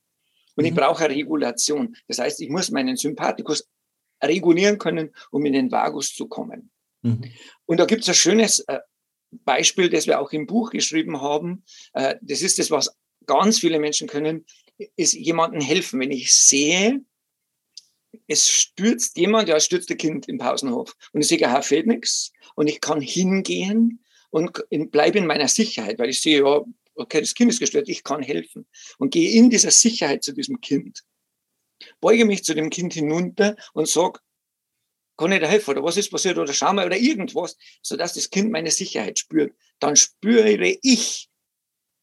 [0.56, 0.66] Und mhm.
[0.66, 1.96] ich brauche eine Regulation.
[2.08, 3.68] Das heißt, ich muss meinen Sympathikus
[4.22, 6.70] regulieren können, um in den Vagus zu kommen.
[7.02, 7.22] Mhm.
[7.66, 8.80] Und da gibt es ein schönes äh,
[9.30, 11.64] Beispiel, das wir auch im Buch geschrieben haben.
[11.92, 14.44] Äh, das ist das, was ganz viele Menschen können,
[14.96, 16.00] ist jemandem helfen.
[16.00, 17.00] Wenn ich sehe,
[18.26, 21.86] es stürzt jemand, ja, es stürzt ein Kind im Pausenhof und ich sehe, aha, fehlt
[21.86, 24.52] nichts und ich kann hingehen und
[24.90, 26.60] bleibe in meiner Sicherheit, weil ich sehe, ja,
[26.94, 28.66] okay, das Kind ist gestört, ich kann helfen
[28.98, 31.04] und gehe in dieser Sicherheit zu diesem Kind.
[32.00, 34.20] Beuge mich zu dem Kind hinunter und sage,
[35.16, 38.30] kann ich da helfen oder was ist passiert oder schau mal oder irgendwas, sodass das
[38.30, 39.54] Kind meine Sicherheit spürt.
[39.78, 41.28] Dann spüre ich,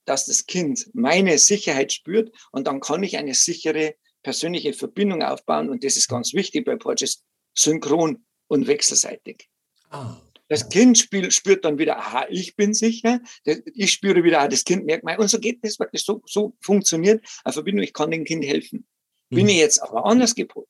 [0.06, 5.70] dass das Kind meine Sicherheit spürt und dann kann ich eine sichere persönliche Verbindung aufbauen
[5.70, 9.50] und das ist ganz wichtig bei Porges, synchron und wechselseitig.
[9.90, 10.18] Ah.
[10.48, 13.22] Das Kind spiel, spürt dann wieder, aha, ich bin sicher.
[13.46, 15.18] Ich spüre wieder, ah, das Kind merkt mal.
[15.18, 16.04] Und so geht das wirklich.
[16.04, 17.84] So, so funktioniert eine Verbindung.
[17.84, 18.86] Ich kann dem Kind helfen.
[19.30, 19.50] Bin mhm.
[19.50, 20.68] ich jetzt aber anders gepolt,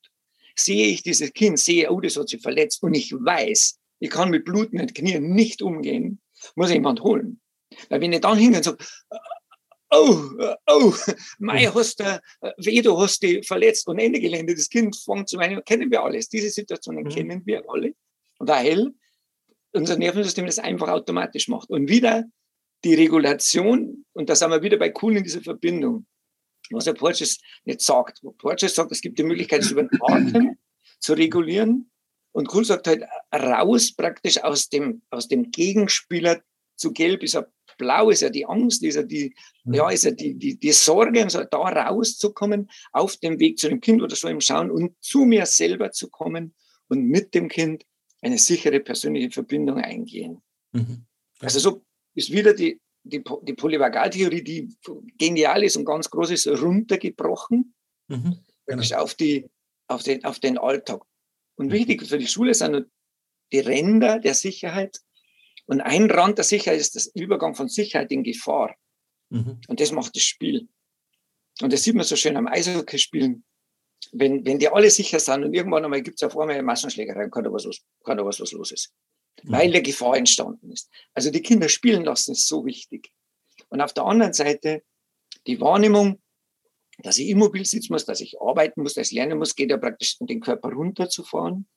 [0.54, 4.30] sehe ich dieses Kind, sehe, oh, das hat sich verletzt und ich weiß, ich kann
[4.30, 6.20] mit blutenden Knien nicht umgehen,
[6.54, 7.40] muss ich jemand holen.
[7.88, 8.84] Weil wenn ich dann hingehe und sage,
[9.90, 10.30] oh,
[10.66, 10.94] oh,
[11.38, 12.20] Mai hast du,
[12.58, 16.02] weh, du hast dich verletzt und Ende Gelände, das Kind fängt zu meinen, kennen wir
[16.02, 16.28] alles.
[16.28, 17.08] Diese Situationen mhm.
[17.08, 17.94] kennen wir alle,
[18.38, 18.92] weil
[19.72, 21.70] unser Nervensystem das einfach automatisch macht.
[21.70, 22.24] Und wieder
[22.84, 26.06] die Regulation, und da sind wir wieder bei Kuhn in dieser Verbindung,
[26.70, 28.22] was der Porges nicht sagt.
[28.38, 30.58] Porges sagt, es gibt die Möglichkeit, es über den Atem
[30.98, 31.90] zu regulieren.
[32.32, 36.42] Und Kuhl sagt halt, raus praktisch aus dem, aus dem Gegenspieler
[36.76, 39.74] zu gelb ist er blau, ist ja die Angst, ist ja die, mhm.
[39.74, 43.80] ja, ist ja die, die, die Sorge, so da rauszukommen, auf dem Weg zu dem
[43.80, 46.54] Kind oder so im Schauen und zu mir selber zu kommen
[46.88, 47.84] und mit dem Kind
[48.20, 50.42] eine sichere persönliche Verbindung eingehen.
[50.72, 51.06] Mhm.
[51.40, 54.76] Also so ist wieder die, die, die Polyvagaltheorie, die
[55.18, 57.74] genial ist und ganz groß ist, runtergebrochen
[58.08, 58.38] mhm.
[58.66, 58.96] genau.
[58.96, 59.50] auf, die,
[59.88, 61.02] auf, den, auf den Alltag.
[61.56, 61.72] Und mhm.
[61.72, 62.86] wichtig für die Schule sind
[63.52, 65.00] die Ränder der Sicherheit.
[65.66, 68.74] Und ein Rand der Sicherheit ist das Übergang von Sicherheit in Gefahr.
[69.30, 69.60] Mhm.
[69.68, 70.68] Und das macht das Spiel.
[71.60, 73.44] Und das sieht man so schön am Eishockey-Spielen
[74.10, 77.28] wenn, wenn die alle sicher sind und irgendwann einmal gibt es auf einmal eine Massenschlägerei,
[77.28, 78.92] kann da was, los, kann da was, was los ist.
[79.42, 79.52] Mhm.
[79.52, 80.90] Weil eine Gefahr entstanden ist.
[81.14, 83.12] Also die Kinder spielen lassen ist so wichtig.
[83.68, 84.82] Und auf der anderen Seite
[85.46, 86.20] die Wahrnehmung,
[86.98, 89.78] dass ich immobil sitzen muss, dass ich arbeiten muss, dass ich lernen muss, geht ja
[89.78, 91.68] praktisch in den Körper runterzufahren.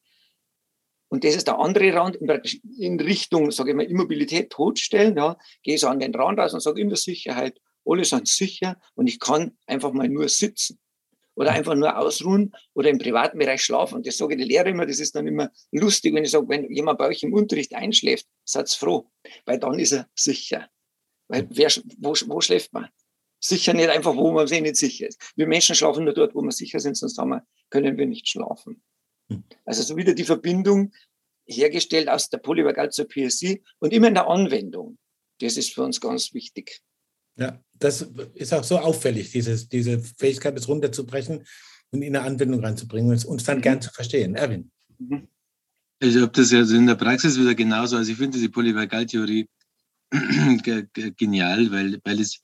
[1.08, 5.16] Und das ist der andere Rand, in, Richtung, sage ich mal, Immobilität totstellen.
[5.16, 8.78] Ja, gehe so an den Rand raus und sage in der Sicherheit, alle sind sicher
[8.96, 10.80] und ich kann einfach mal nur sitzen
[11.36, 13.96] oder einfach nur ausruhen oder im privaten Bereich schlafen.
[13.96, 16.48] Und das sage ich der Lehrer immer, das ist dann immer lustig, wenn ich sage,
[16.50, 19.10] wenn jemand bei euch im Unterricht einschläft, seid froh,
[19.46, 20.68] weil dann ist er sicher.
[21.28, 22.88] Weil wer, wo, wo schläft man?
[23.40, 25.22] Sicher nicht einfach, wo man sich nicht sicher ist.
[25.36, 28.82] Wir Menschen schlafen nur dort, wo wir sicher sind, sonst wir, können wir nicht schlafen.
[29.30, 29.44] Hm.
[29.66, 30.92] Also so wieder die Verbindung
[31.48, 34.98] hergestellt aus der Polyvagal zur PSI und immer in der Anwendung.
[35.40, 36.82] Das ist für uns ganz wichtig.
[37.38, 41.46] Ja, das ist auch so auffällig, dieses, diese Fähigkeit, es runterzubrechen
[41.92, 43.62] und in eine Anwendung reinzubringen und uns dann mhm.
[43.62, 44.36] gern zu verstehen.
[44.36, 44.72] Erwin.
[44.98, 45.28] Mhm.
[46.00, 47.98] Ich habe das ja in der Praxis wieder genauso.
[47.98, 49.48] Also ich finde diese Polyvagaltheorie
[51.18, 52.40] genial, weil, weil es,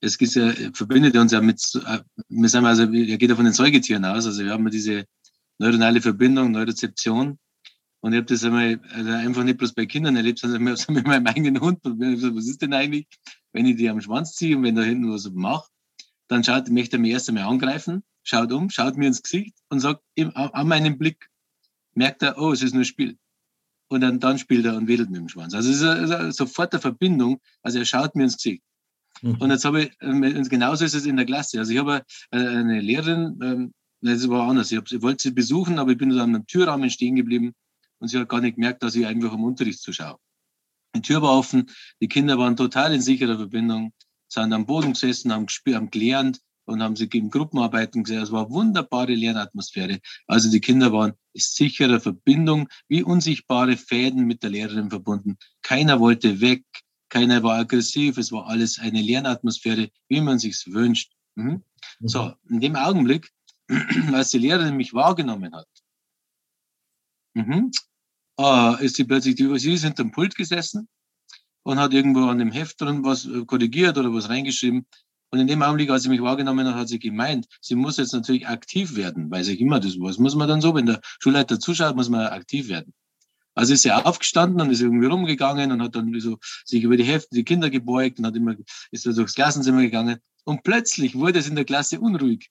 [0.00, 1.98] es ist ja, verbindet uns ja mit, äh,
[2.28, 5.04] wir sagen also, er geht ja von den Säugetieren aus, also wir haben ja diese
[5.58, 7.38] neuronale Verbindung, Neurozeption
[8.00, 10.92] Und ich habe das einmal also einfach nicht bloß bei Kindern erlebt, sondern ich habe
[10.94, 11.82] mit meinem eigenen Hund.
[11.82, 13.06] Gesagt, was ist denn eigentlich,
[13.52, 15.68] wenn ich die am Schwanz ziehe und wenn da hinten was mache,
[16.28, 19.80] dann schaut, möchte er mich erst einmal angreifen, schaut um, schaut mir ins Gesicht und
[19.80, 20.02] sagt,
[20.34, 21.30] an meinem Blick
[21.94, 23.18] merkt er, oh, es ist nur ein Spiel.
[23.88, 25.54] Und dann, dann spielt er und wedelt mit dem Schwanz.
[25.54, 27.40] Also es ist, sofort eine Verbindung.
[27.62, 28.62] Also er schaut mir ins Gesicht.
[29.22, 29.36] Mhm.
[29.36, 31.58] Und jetzt habe ich, und genauso ist es in der Klasse.
[31.58, 33.74] Also ich habe eine Lehrerin, ähm,
[34.12, 34.70] das war anders.
[34.70, 37.54] Ich, hab, ich wollte sie besuchen, aber ich bin dann am Türrahmen stehen geblieben
[37.98, 40.18] und sie hat gar nicht gemerkt, dass ich einfach am Unterricht zuschaue.
[40.94, 43.92] Die Tür war offen, die Kinder waren total in sicherer Verbindung,
[44.28, 48.22] sind am Boden gesessen, haben, gespielt, haben gelernt und haben sich in Gruppenarbeiten gesehen.
[48.22, 50.00] Es war wunderbare Lernatmosphäre.
[50.26, 55.36] Also die Kinder waren in sicherer Verbindung, wie unsichtbare Fäden mit der Lehrerin verbunden.
[55.62, 56.64] Keiner wollte weg,
[57.08, 61.12] keiner war aggressiv, es war alles eine Lernatmosphäre, wie man sich's wünscht.
[61.34, 61.62] Mhm.
[62.00, 63.30] So, in dem Augenblick,
[64.12, 65.68] als die Lehrerin mich wahrgenommen hat,
[67.34, 67.70] mhm,
[68.38, 70.88] äh, ist sie plötzlich, die, sie ist hinterm Pult gesessen
[71.62, 74.86] und hat irgendwo an dem Heft drin was äh, korrigiert oder was reingeschrieben.
[75.30, 78.12] Und in dem Augenblick, als sie mich wahrgenommen hat, hat sie gemeint, sie muss jetzt
[78.12, 81.58] natürlich aktiv werden, weil ich immer das was muss man dann so, wenn der Schulleiter
[81.58, 82.94] zuschaut, muss man aktiv werden.
[83.54, 87.04] Also ist sie aufgestanden und ist irgendwie rumgegangen und hat dann so sich über die
[87.04, 88.54] Hefte, die Kinder gebeugt und hat immer,
[88.90, 90.18] ist so durchs Klassenzimmer gegangen.
[90.44, 92.50] Und plötzlich wurde es in der Klasse unruhig.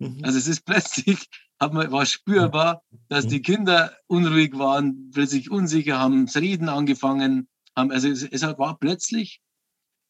[0.00, 0.24] Mhm.
[0.24, 1.28] Also es ist plötzlich,
[1.60, 7.48] hat man, war spürbar, dass die Kinder unruhig waren, plötzlich unsicher haben, das Reden angefangen
[7.76, 7.92] haben.
[7.92, 9.40] Also es, es war plötzlich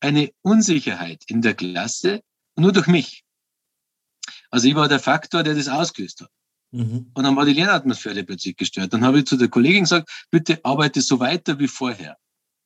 [0.01, 2.23] eine Unsicherheit in der Klasse,
[2.57, 3.25] nur durch mich.
[4.51, 6.31] Also ich war der Faktor, der das ausgelöst hat.
[6.73, 7.11] Mhm.
[7.13, 8.93] Und dann war die Lernatmosphäre plötzlich gestört.
[8.93, 12.17] Dann habe ich zu der Kollegin gesagt, bitte arbeite so weiter wie vorher.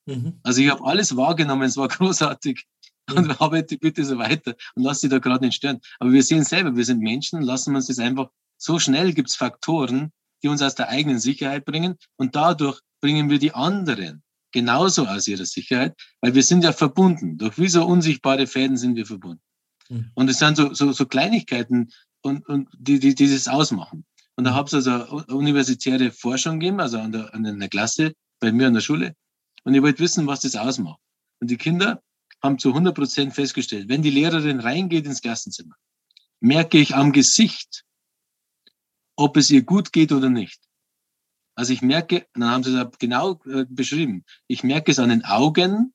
[0.07, 0.41] Mhm.
[0.43, 2.67] Also ich habe alles wahrgenommen, es war großartig
[3.15, 5.81] und arbeite bitte so weiter und lass sie da gerade nicht stören.
[5.99, 9.29] Aber wir sehen selber, wir sind Menschen, lassen wir uns das einfach so schnell gibt
[9.29, 10.13] es Faktoren,
[10.43, 15.27] die uns aus der eigenen Sicherheit bringen und dadurch bringen wir die anderen genauso aus
[15.27, 17.37] ihrer Sicherheit, weil wir sind ja verbunden.
[17.37, 19.43] Durch wie so unsichtbare Fäden sind wir verbunden.
[19.89, 20.11] Mhm.
[20.15, 21.91] Und es sind so, so, so Kleinigkeiten,
[22.23, 24.05] und, und die, die, die das ausmachen.
[24.37, 24.55] Und da mhm.
[24.55, 28.75] habe es also universitäre Forschung gegeben, also an der, an der Klasse, bei mir an
[28.75, 29.15] der Schule.
[29.65, 31.01] Und ich wollte wissen, was das ausmacht.
[31.41, 32.03] Und die Kinder
[32.45, 35.75] haben zu 100 Prozent festgestellt, wenn die Lehrerin reingeht ins Klassenzimmer,
[36.41, 37.85] merke ich am Gesicht,
[39.17, 40.61] ob es ihr gut geht oder nicht.
[41.55, 45.25] Also ich merke, dann haben sie es genau äh, beschrieben, ich merke es an den
[45.25, 45.95] Augen,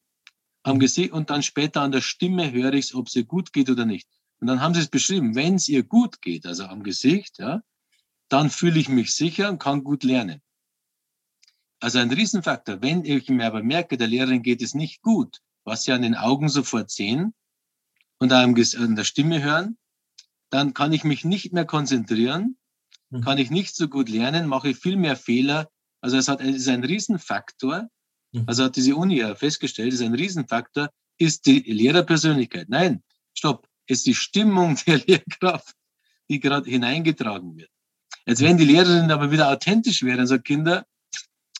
[0.64, 0.80] am mhm.
[0.80, 3.70] Gesicht und dann später an der Stimme höre ich es, ob es ihr gut geht
[3.70, 4.10] oder nicht.
[4.40, 7.62] Und dann haben sie es beschrieben, wenn es ihr gut geht, also am Gesicht, ja,
[8.30, 10.42] dann fühle ich mich sicher und kann gut lernen.
[11.80, 12.82] Also ein Riesenfaktor.
[12.82, 16.16] Wenn ich mir aber merke, der Lehrerin geht es nicht gut, was sie an den
[16.16, 17.34] Augen sofort sehen
[18.18, 19.78] und an der Stimme hören,
[20.50, 22.58] dann kann ich mich nicht mehr konzentrieren,
[23.10, 23.22] mhm.
[23.22, 25.70] kann ich nicht so gut lernen, mache ich viel mehr Fehler.
[26.02, 27.88] Also es, hat, es ist ein Riesenfaktor.
[28.32, 28.44] Mhm.
[28.48, 32.70] Also hat diese Uni ja festgestellt, es ist ein Riesenfaktor, ist die Lehrerpersönlichkeit.
[32.70, 33.04] Nein,
[33.34, 35.76] stopp ist die Stimmung der Lehrkraft,
[36.30, 37.70] die gerade hineingetragen wird.
[38.26, 40.86] Jetzt, wenn die Lehrerin aber wieder authentisch wäre und sagt, Kinder,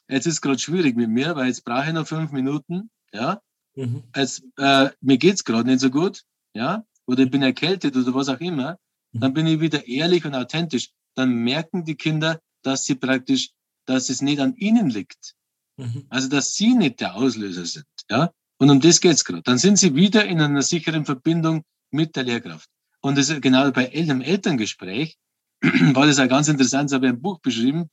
[0.08, 3.42] jetzt ist gerade schwierig mit mir, weil jetzt brauche ich noch fünf Minuten, ja,
[3.88, 4.04] mhm.
[4.16, 8.30] jetzt, äh, mir geht's gerade nicht so gut, ja, oder ich bin erkältet oder was
[8.30, 8.78] auch immer,
[9.12, 9.20] mhm.
[9.20, 10.90] dann bin ich wieder ehrlich und authentisch.
[11.16, 13.52] Dann merken die Kinder, dass sie praktisch,
[13.86, 15.36] dass es nicht an ihnen liegt.
[15.78, 16.06] Mhm.
[16.10, 18.32] Also, dass sie nicht der Auslöser sind, ja.
[18.58, 19.42] Und um das geht's gerade.
[19.44, 22.70] Dann sind sie wieder in einer sicheren Verbindung mit der Lehrkraft.
[23.02, 25.18] Und das ist genau bei einem Elterngespräch
[25.62, 27.90] war das auch ganz interessant, das habe ich im Buch beschrieben,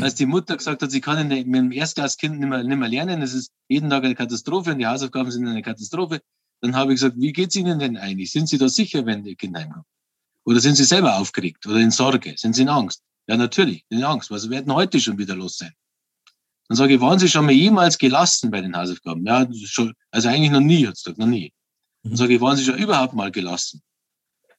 [0.00, 3.22] als die Mutter gesagt hat, sie kann mit dem Erstklasskind nicht mehr, nicht mehr lernen,
[3.22, 6.20] es ist jeden Tag eine Katastrophe und die Hausaufgaben sind eine Katastrophe.
[6.60, 8.32] Dann habe ich gesagt, wie geht es Ihnen denn eigentlich?
[8.32, 9.84] Sind Sie da sicher, wenn die Kinder heimkommen?
[10.44, 12.34] Oder sind Sie selber aufgeregt oder in Sorge?
[12.36, 13.02] Sind Sie in Angst?
[13.26, 14.30] Ja, natürlich, in Angst.
[14.30, 15.72] Was werden heute schon wieder los sein?
[16.68, 19.24] Dann sage ich, waren Sie schon mal jemals gelassen bei den Hausaufgaben?
[19.26, 21.52] Ja, schon, also eigentlich noch nie, hat gesagt, noch nie.
[22.04, 23.82] Und sage ich, waren Sie schon überhaupt mal gelassen?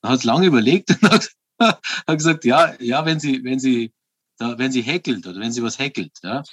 [0.01, 3.91] Dann hat es lange überlegt und hat, hat gesagt, ja, ja, wenn Sie, wenn Sie,
[4.37, 6.43] da, wenn Sie häkelt oder wenn Sie was häkelt, ja.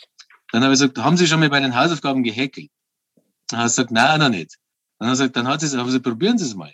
[0.53, 2.70] Dann habe ich gesagt, haben Sie schon mal bei den Hausaufgaben gehäkelt?
[3.49, 4.57] Dann hat sie gesagt, nein, noch nicht.
[4.99, 6.73] Dann hat sie gesagt, dann hat sie, haben sie, probieren Sie es mal.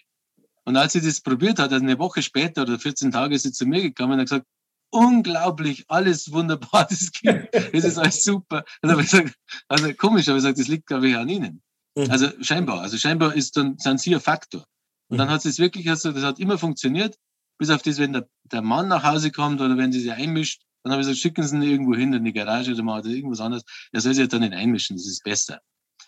[0.64, 3.52] Und als sie das probiert hat, also eine Woche später oder 14 Tage ist sie
[3.52, 4.46] zu mir gekommen und hat gesagt,
[4.90, 8.58] unglaublich, alles wunderbar, das Kind, das ist alles super.
[8.58, 9.34] Und dann habe ich gesagt,
[9.68, 11.62] also komisch, aber ich gesagt, das liegt, glaube ich, an Ihnen.
[11.96, 12.10] Mhm.
[12.10, 14.64] Also scheinbar, also scheinbar ist dann, sind sie ein Faktor.
[15.08, 15.32] Und dann mhm.
[15.32, 17.16] hat es wirklich, also das hat immer funktioniert,
[17.58, 20.62] bis auf das, wenn der, der Mann nach Hause kommt oder wenn sie sich einmischt,
[20.82, 23.10] dann habe ich gesagt, schicken Sie ihn irgendwo hin in die Garage oder mal oder
[23.10, 23.64] irgendwas anderes.
[23.92, 25.60] Er soll sich dann nicht einmischen, das ist besser.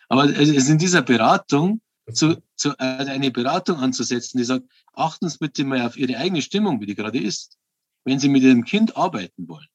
[0.09, 1.81] Aber es ist in dieser Beratung,
[2.13, 6.43] zu, zu, äh, eine Beratung anzusetzen, die sagt, achten Sie bitte mal auf Ihre eigene
[6.43, 7.59] Stimmung, wie die gerade ist,
[8.05, 9.69] wenn Sie mit Ihrem Kind arbeiten wollen.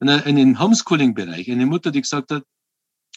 [0.00, 2.44] in den Homeschooling-Bereich, eine Mutter, die gesagt hat,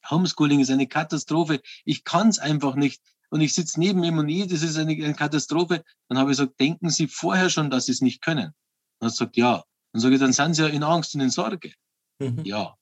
[0.10, 4.30] Homeschooling ist eine Katastrophe, ich kann es einfach nicht und ich sitze neben ihm und
[4.30, 7.92] ich, das ist eine, Katastrophe, dann habe ich gesagt, denken Sie vorher schon, dass Sie
[7.92, 8.54] es nicht können?
[9.00, 9.64] Dann hat sie gesagt, ja.
[9.94, 11.74] Dann sage ich, dann sind Sie ja in Angst und in Sorge.
[12.20, 12.44] Mhm.
[12.44, 12.76] Ja.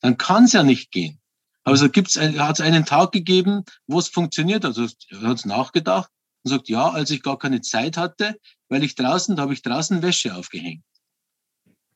[0.00, 1.20] Dann kann es ja nicht gehen.
[1.64, 4.64] Aber so gibt's, hat es einen Tag gegeben, wo es funktioniert.
[4.64, 6.10] Also hat es nachgedacht
[6.42, 8.36] und sagt, ja, als ich gar keine Zeit hatte,
[8.68, 10.82] weil ich draußen, da habe ich draußen Wäsche aufgehängt.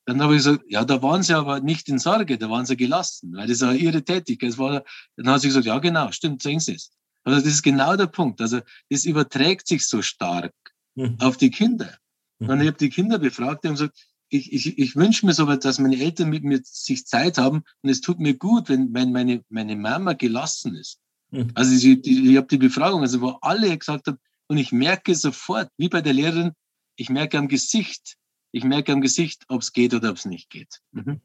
[0.04, 2.76] Dann habe ich gesagt, ja, da waren sie aber nicht in Sorge, da waren sie
[2.76, 4.50] gelassen, weil das war ihre Tätigkeit.
[4.50, 4.84] Das war,
[5.16, 6.92] dann hat sie gesagt, ja, genau, stimmt, sehen Sie es.
[7.24, 8.40] Also das ist genau der Punkt.
[8.40, 10.54] Also das überträgt sich so stark
[10.94, 11.16] mhm.
[11.18, 11.98] auf die Kinder.
[12.38, 12.48] Mhm.
[12.50, 15.64] Und ich habe die Kinder befragt, haben gesagt, ich, ich, ich wünsche mir so weit,
[15.64, 19.12] dass meine Eltern mit mir sich Zeit haben und es tut mir gut, wenn, wenn
[19.12, 20.98] meine, meine Mama gelassen ist.
[21.30, 21.50] Mhm.
[21.54, 25.14] Also ich, ich, ich habe die Befragung, also wo alle gesagt haben, und ich merke
[25.14, 26.52] sofort, wie bei der Lehrerin,
[26.96, 28.16] ich merke am Gesicht,
[28.52, 30.80] ich merke am Gesicht, ob es geht oder ob es nicht geht.
[30.92, 31.20] Mhm.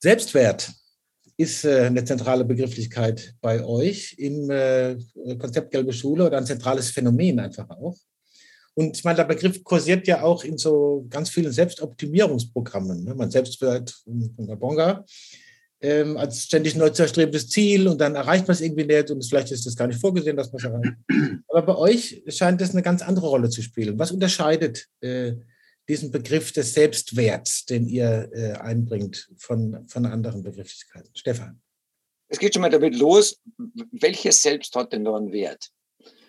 [0.00, 0.72] Selbstwert
[1.36, 4.96] ist äh, eine zentrale Begrifflichkeit bei euch im äh,
[5.38, 7.96] Konzept Gelbe Schule oder ein zentrales Phänomen einfach auch.
[8.78, 13.04] Und ich meine, der Begriff kursiert ja auch in so ganz vielen Selbstoptimierungsprogrammen.
[13.04, 13.14] Ne?
[13.14, 15.04] Man Selbstwert von Gabonga
[15.80, 19.24] ähm, als ständig neu zu erstrebendes Ziel und dann erreicht man es irgendwie nicht und
[19.24, 20.96] vielleicht ist das gar nicht vorgesehen, dass man es erreicht.
[21.48, 23.98] Aber bei euch scheint das eine ganz andere Rolle zu spielen.
[23.98, 25.34] Was unterscheidet äh,
[25.88, 31.10] diesen Begriff des Selbstwerts, den ihr äh, einbringt, von, von anderen Begrifflichkeiten?
[31.14, 31.60] Stefan.
[32.28, 33.40] Es geht schon mal damit los,
[33.92, 35.70] welches Selbst hat denn da einen Wert?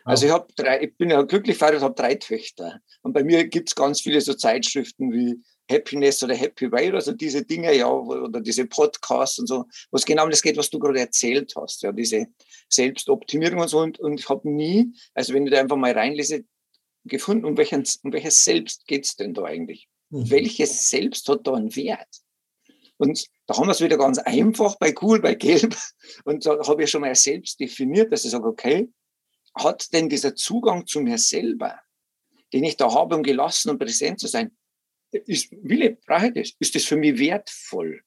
[0.07, 2.79] Also ich habe drei, ich bin ja glücklich verheiratet, habe drei Töchter.
[3.01, 7.11] Und bei mir gibt es ganz viele so Zeitschriften wie Happiness oder Happy Way, also
[7.11, 10.79] diese Dinge, ja, oder diese Podcasts und so, was genau um das geht, was du
[10.79, 12.27] gerade erzählt hast, ja, diese
[12.69, 13.79] Selbstoptimierung und so.
[13.79, 16.45] Und, und ich habe nie, also wenn ich da einfach mal reinlese,
[17.03, 19.89] gefunden, um, welchen, um welches Selbst geht es denn da eigentlich?
[20.09, 20.29] Mhm.
[20.29, 22.21] Welches Selbst hat da einen Wert?
[22.97, 25.75] Und da haben wir es wieder ganz einfach bei Cool, bei Gelb.
[26.25, 28.89] Und da habe ich schon mal selbst definiert, dass ich sage, okay,
[29.63, 31.79] hat denn dieser Zugang zu mir selber,
[32.53, 34.55] den ich da habe, um gelassen und präsent zu sein,
[35.11, 36.51] ist, will ich, brauche ich das?
[36.59, 38.01] Ist das für mich wertvoll?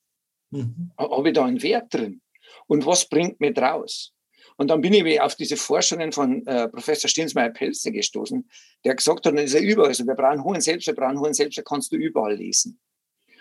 [0.50, 0.92] Mhm.
[0.98, 2.20] Habe ich da einen Wert drin?
[2.66, 4.12] Und was bringt mir draus?
[4.56, 8.48] Und dann bin ich auf diese Forschungen von äh, Professor Stinsmeier-Pelze gestoßen,
[8.84, 11.32] der gesagt hat, das ist ja überall, also wir brauchen hohen Selbst, wir brauchen hohen
[11.32, 12.78] Selbst, kannst du überall lesen.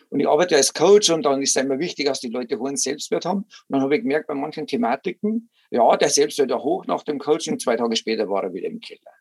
[0.09, 2.75] Und ich arbeite als Coach und dann ist es immer wichtig, dass die Leute hohen
[2.75, 3.41] Selbstwert haben.
[3.41, 7.19] Und dann habe ich gemerkt, bei manchen Thematiken, ja, der Selbstwert war hoch nach dem
[7.19, 9.11] Coaching, zwei Tage später war er wieder im Keller.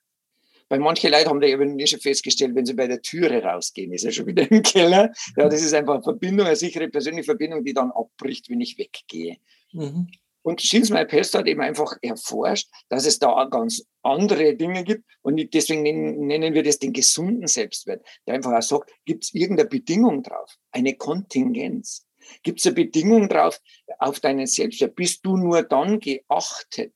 [0.68, 4.04] Bei manchen Leuten haben da eben schon festgestellt, wenn sie bei der Türe rausgehen, ist
[4.04, 5.12] er schon wieder im Keller.
[5.36, 8.76] Ja, das ist einfach eine Verbindung, eine sichere persönliche Verbindung, die dann abbricht, wenn ich
[8.76, 9.38] weggehe.
[9.72, 10.08] Mhm.
[10.48, 15.04] Und Schinsmeier Pest hat eben einfach erforscht, dass es da ganz andere Dinge gibt.
[15.20, 19.68] Und deswegen nennen, wir das den gesunden Selbstwert, der einfach auch sagt, gibt es irgendeine
[19.68, 20.56] Bedingung drauf?
[20.70, 22.06] Eine Kontingenz?
[22.42, 23.60] Gibt es eine Bedingung drauf
[23.98, 24.96] auf deinen Selbstwert?
[24.96, 26.94] Bist du nur dann geachtet,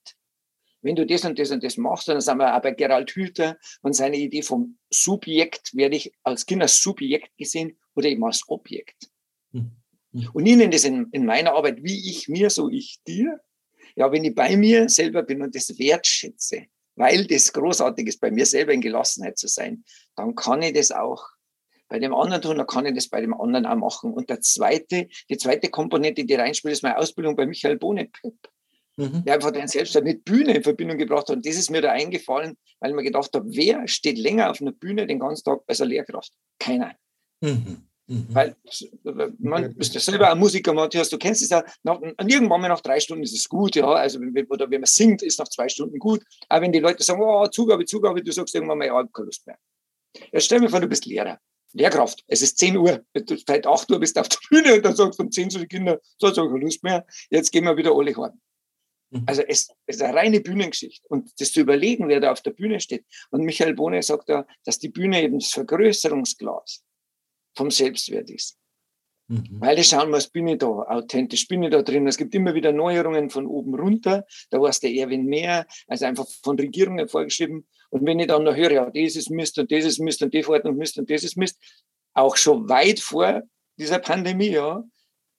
[0.80, 2.08] wenn du das und das und das machst?
[2.08, 6.10] Und dann sind wir auch bei Gerald Hülter und seine Idee vom Subjekt, werde ich
[6.22, 9.10] als Kind als Subjekt gesehen oder eben als Objekt.
[9.52, 9.81] Hm.
[10.12, 10.28] Hm.
[10.32, 13.40] Und ich nenne das in, in meiner Arbeit, wie ich mir, so ich dir.
[13.96, 18.30] Ja, wenn ich bei mir selber bin und das wertschätze, weil das großartig ist, bei
[18.30, 19.84] mir selber in Gelassenheit zu sein,
[20.16, 21.26] dann kann ich das auch
[21.88, 24.14] bei dem anderen tun, dann kann ich das bei dem anderen auch machen.
[24.14, 28.34] Und der zweite, die zweite Komponente, die reinspielt, ist meine Ausbildung bei Michael Bohnepepp.
[28.96, 29.24] Mhm.
[29.24, 31.36] Der einfach den Selbstwert mit Bühne in Verbindung gebracht hat.
[31.36, 34.60] Und das ist mir da eingefallen, weil ich mir gedacht habe, wer steht länger auf
[34.60, 36.32] einer Bühne den ganzen Tag als eine Lehrkraft?
[36.58, 36.94] Keiner.
[37.40, 37.88] Mhm.
[38.12, 38.26] Mhm.
[38.28, 38.56] Weil
[39.38, 42.82] man ist ja selber ein Musiker, Matthias, du kennst es ja, nach, irgendwann mal nach
[42.82, 44.18] drei Stunden ist es gut, ja, also
[44.50, 47.46] oder wenn man singt, ist nach zwei Stunden gut, aber wenn die Leute sagen, oh,
[47.46, 49.56] Zugabe, Zugabe, du sagst irgendwann mal, ja, ich habe keine Lust mehr.
[50.30, 51.38] Ja, stell mir vor, du bist Lehrer.
[51.72, 53.02] Lehrkraft, es ist 10 Uhr,
[53.46, 55.58] seit 8 Uhr bist du auf der Bühne und dann sagst du um 10 zu
[55.58, 58.38] den Kindern, so, ich keine Lust mehr, jetzt gehen wir wieder alle heim.
[59.08, 59.22] Mhm.
[59.26, 61.06] Also es, es, ist eine reine Bühnengeschichte.
[61.08, 63.06] Und das zu überlegen, wer da auf der Bühne steht.
[63.30, 66.82] Und Michael Bohne sagt da, dass die Bühne eben das Vergrößerungsglas
[67.54, 68.58] vom Selbstwert ist.
[69.28, 69.60] Mhm.
[69.60, 72.06] Weil ich schauen muss, bin ich da authentisch, bin ich da drin.
[72.06, 74.26] Es gibt immer wieder Neuerungen von oben runter.
[74.50, 77.66] Da weiß der Erwin mehr, also einfach von Regierungen vorgeschrieben.
[77.90, 80.34] Und wenn ich dann noch höre, ja, das ist Mist und das ist Mist und
[80.34, 81.58] die Verordnung Mist und das ist Mist,
[82.14, 83.42] auch schon weit vor
[83.78, 84.84] dieser Pandemie, ja,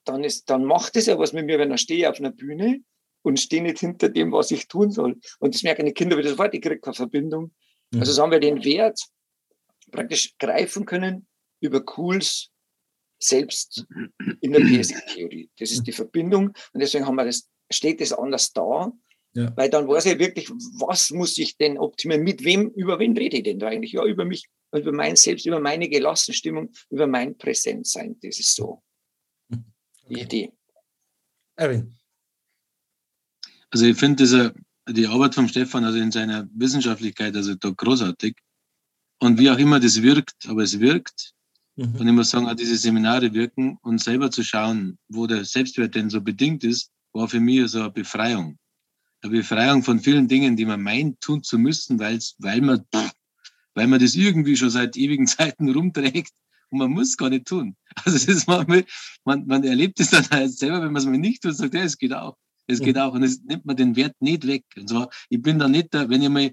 [0.05, 2.81] dann, ist, dann macht es ja was mit mir, wenn ich stehe auf einer Bühne
[3.21, 5.19] und stehe nicht hinter dem, was ich tun soll.
[5.39, 7.53] Und das merken die Kinder wieder sofort, ich kriege keine Verbindung.
[7.91, 7.99] Mhm.
[7.99, 8.99] Also so haben wir den Wert
[9.91, 11.27] praktisch greifen können
[11.63, 12.49] über Cools
[13.19, 13.85] selbst
[14.41, 15.49] in der PSI-Theorie.
[15.57, 18.91] Das ist die Verbindung und deswegen haben wir das, steht das anders da,
[19.35, 19.51] ja.
[19.55, 22.23] Weil dann weiß ich wirklich, was muss ich denn optimieren?
[22.23, 23.93] Mit wem, über wen rede ich denn da eigentlich?
[23.93, 28.15] Ja, über mich, über mein Selbst, über meine gelassene Stimmung, über mein Präsentsein.
[28.21, 28.83] Das ist so.
[30.07, 30.51] die Idee.
[31.55, 31.95] Erwin.
[33.71, 34.53] Also ich finde
[34.87, 38.35] die Arbeit von Stefan, also in seiner Wissenschaftlichkeit, also da großartig.
[39.19, 41.33] Und wie auch immer das wirkt, aber es wirkt.
[41.75, 41.95] Mhm.
[41.95, 45.95] Und ich muss sagen, auch diese Seminare wirken und selber zu schauen, wo der Selbstwert
[45.95, 48.57] denn so bedingt ist, war für mich so eine Befreiung.
[49.21, 52.83] Eine Befreiung von vielen Dingen, die man meint, tun zu müssen, weil's, weil man,
[53.73, 56.33] weil man das irgendwie schon seit ewigen Zeiten rumträgt
[56.69, 57.75] und man muss gar nicht tun.
[58.03, 58.85] Also das ist manchmal,
[59.23, 61.83] man, man erlebt es dann halt selber, wenn man es mal nicht tut, sagt, ja,
[61.83, 62.37] es geht auch.
[62.65, 63.13] Es geht auch.
[63.13, 64.63] Und es nimmt man den Wert nicht weg.
[64.77, 66.51] Und so, ich bin da nicht da, wenn ich mal,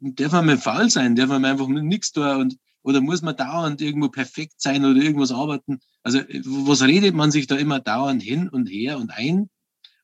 [0.00, 3.80] darf man mal faul sein, darf man einfach nichts tun und, oder muss man dauernd
[3.80, 5.80] irgendwo perfekt sein oder irgendwas arbeiten.
[6.02, 9.48] Also, was redet man sich da immer dauernd hin und her und ein?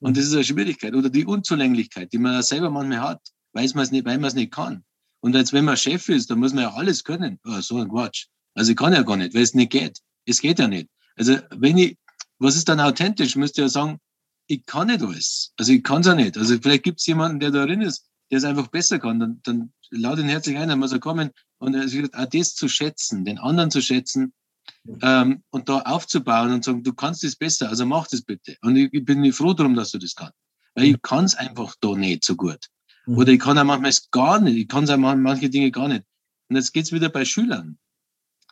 [0.00, 0.94] Und das ist eine Schwierigkeit.
[0.94, 3.20] Oder die Unzulänglichkeit, die man ja selber manchmal hat,
[3.52, 4.84] weiß man es nicht, weil man es nicht kann.
[5.20, 7.40] Und als wenn man Chef ist, dann muss man ja alles können.
[7.44, 8.26] Oh, so ein Quatsch.
[8.54, 9.98] Also ich kann ja gar nicht, weil es nicht geht.
[10.24, 10.88] Es geht ja nicht.
[11.16, 11.96] Also wenn ich,
[12.38, 13.34] was ist dann authentisch?
[13.34, 13.98] Müsste ja sagen,
[14.46, 15.52] ich kann nicht alles.
[15.56, 16.36] Also ich kann es auch nicht.
[16.36, 19.20] Also vielleicht gibt es jemanden, der da drin ist, der es einfach besser kann.
[19.20, 22.68] Dann, dann laut ihn herzlich ein, dann muss er kommen und also auch das zu
[22.68, 24.32] schätzen, den anderen zu schätzen
[25.02, 28.56] ähm, und da aufzubauen und sagen, du kannst es besser, also mach das bitte.
[28.62, 30.34] Und ich, ich bin froh darum, dass du das kannst.
[30.74, 32.68] Weil ich kann es einfach da nicht so gut.
[33.06, 33.18] Mhm.
[33.18, 34.56] Oder ich kann auch manchmal gar nicht.
[34.56, 36.04] Ich kann es auch manche Dinge gar nicht.
[36.48, 37.78] Und jetzt geht's wieder bei Schülern.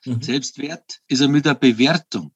[0.04, 0.22] Mhm.
[0.22, 2.32] Selbstwert ist ja mit der Bewertung.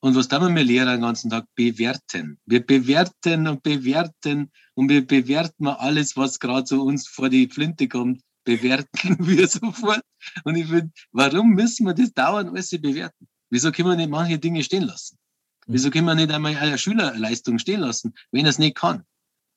[0.00, 1.46] Und was tun wir Lehrer den ganzen Tag?
[1.56, 2.38] Bewerten.
[2.46, 7.48] Wir bewerten und bewerten und wir bewerten mal alles, was gerade so uns vor die
[7.48, 10.02] Flinte kommt, bewerten wir sofort.
[10.44, 13.26] Und ich finde, warum müssen wir das dauernd alles bewerten?
[13.50, 15.18] Wieso können wir nicht manche Dinge stehen lassen?
[15.66, 15.72] Mhm.
[15.74, 19.04] Wieso können wir nicht einmal eine Schülerleistung stehen lassen, wenn er es nicht kann?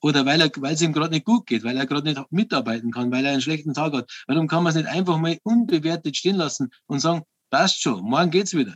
[0.02, 2.92] Oder weil, er, weil es ihm gerade nicht gut geht, weil er gerade nicht mitarbeiten
[2.92, 4.24] kann, weil er einen schlechten Tag hat.
[4.26, 7.22] Warum kann man es nicht einfach mal unbewertet stehen lassen und sagen,
[7.52, 8.74] passt schon, morgen geht's wieder.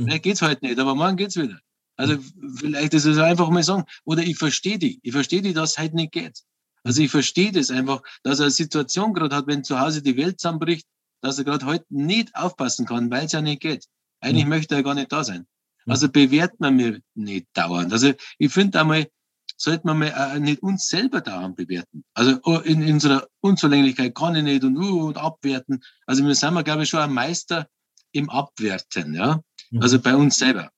[0.00, 0.06] Mhm.
[0.06, 1.58] Vielleicht geht's heute nicht, aber morgen geht's wieder.
[1.96, 2.16] Also
[2.56, 3.84] vielleicht ist es einfach mal sagen.
[4.04, 5.00] Oder ich verstehe die.
[5.02, 6.42] Ich verstehe die, dass es heute nicht geht.
[6.82, 10.16] Also ich verstehe das einfach, dass er eine Situation gerade hat, wenn zu Hause die
[10.16, 10.86] Welt zusammenbricht,
[11.20, 13.84] dass er gerade heute nicht aufpassen kann, weil es ja nicht geht.
[14.20, 14.50] Eigentlich mhm.
[14.50, 15.46] möchte er gar nicht da sein.
[15.86, 17.92] Also bewährt man mir nicht dauernd.
[17.92, 19.08] Also ich finde einmal,
[19.56, 22.04] sollte man mal äh, nicht uns selber dauernd bewerten.
[22.14, 25.82] Also oh, in, in unserer Unzulänglichkeit kann ich nicht und, uh, und abwerten.
[26.06, 27.68] Also wir sind, glaube ich, schon ein Meister
[28.12, 29.40] im Abwerten, ja.
[29.70, 29.82] Mhm.
[29.82, 30.70] Also bei uns selber.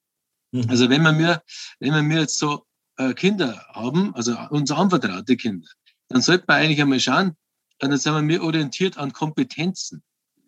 [0.52, 0.68] Mhm.
[0.68, 1.42] Also wenn wir mir,
[1.80, 2.66] wenn wir mir jetzt so
[2.96, 5.68] äh, Kinder haben, also uns anvertraute Kinder,
[6.08, 7.36] dann sollte man eigentlich einmal schauen,
[7.78, 10.02] dann sind wir mir orientiert an Kompetenzen.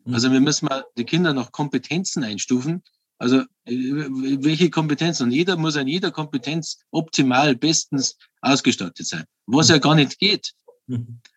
[0.05, 0.15] Mhm.
[0.15, 2.83] Also wir müssen mal die Kinder nach Kompetenzen einstufen.
[3.19, 5.25] Also äh, welche Kompetenzen?
[5.25, 10.53] Und jeder muss an jeder Kompetenz optimal, bestens ausgestattet sein, was ja gar nicht geht.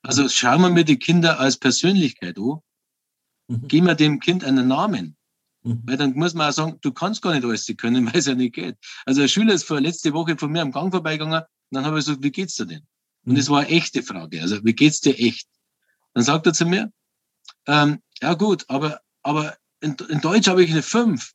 [0.02, 2.62] Also schauen wir mir die Kinder als Persönlichkeit an,
[3.68, 5.17] geben wir dem Kind einen Namen.
[5.68, 5.82] Mhm.
[5.86, 8.36] Weil dann muss man auch sagen, du kannst gar nicht alles können, weil es ja
[8.36, 8.78] nicht geht.
[9.06, 12.00] Also ein Schüler ist vor letzte Woche von mir am Gang vorbeigegangen und dann habe
[12.00, 12.88] ich gesagt, wie geht's dir denn?
[13.26, 13.36] Und mhm.
[13.36, 14.42] das war eine echte Frage.
[14.42, 15.48] Also, wie geht's dir echt?
[16.14, 16.92] Dann sagt er zu mir,
[17.66, 21.34] ähm, ja gut, aber, aber in, in Deutsch habe ich eine 5.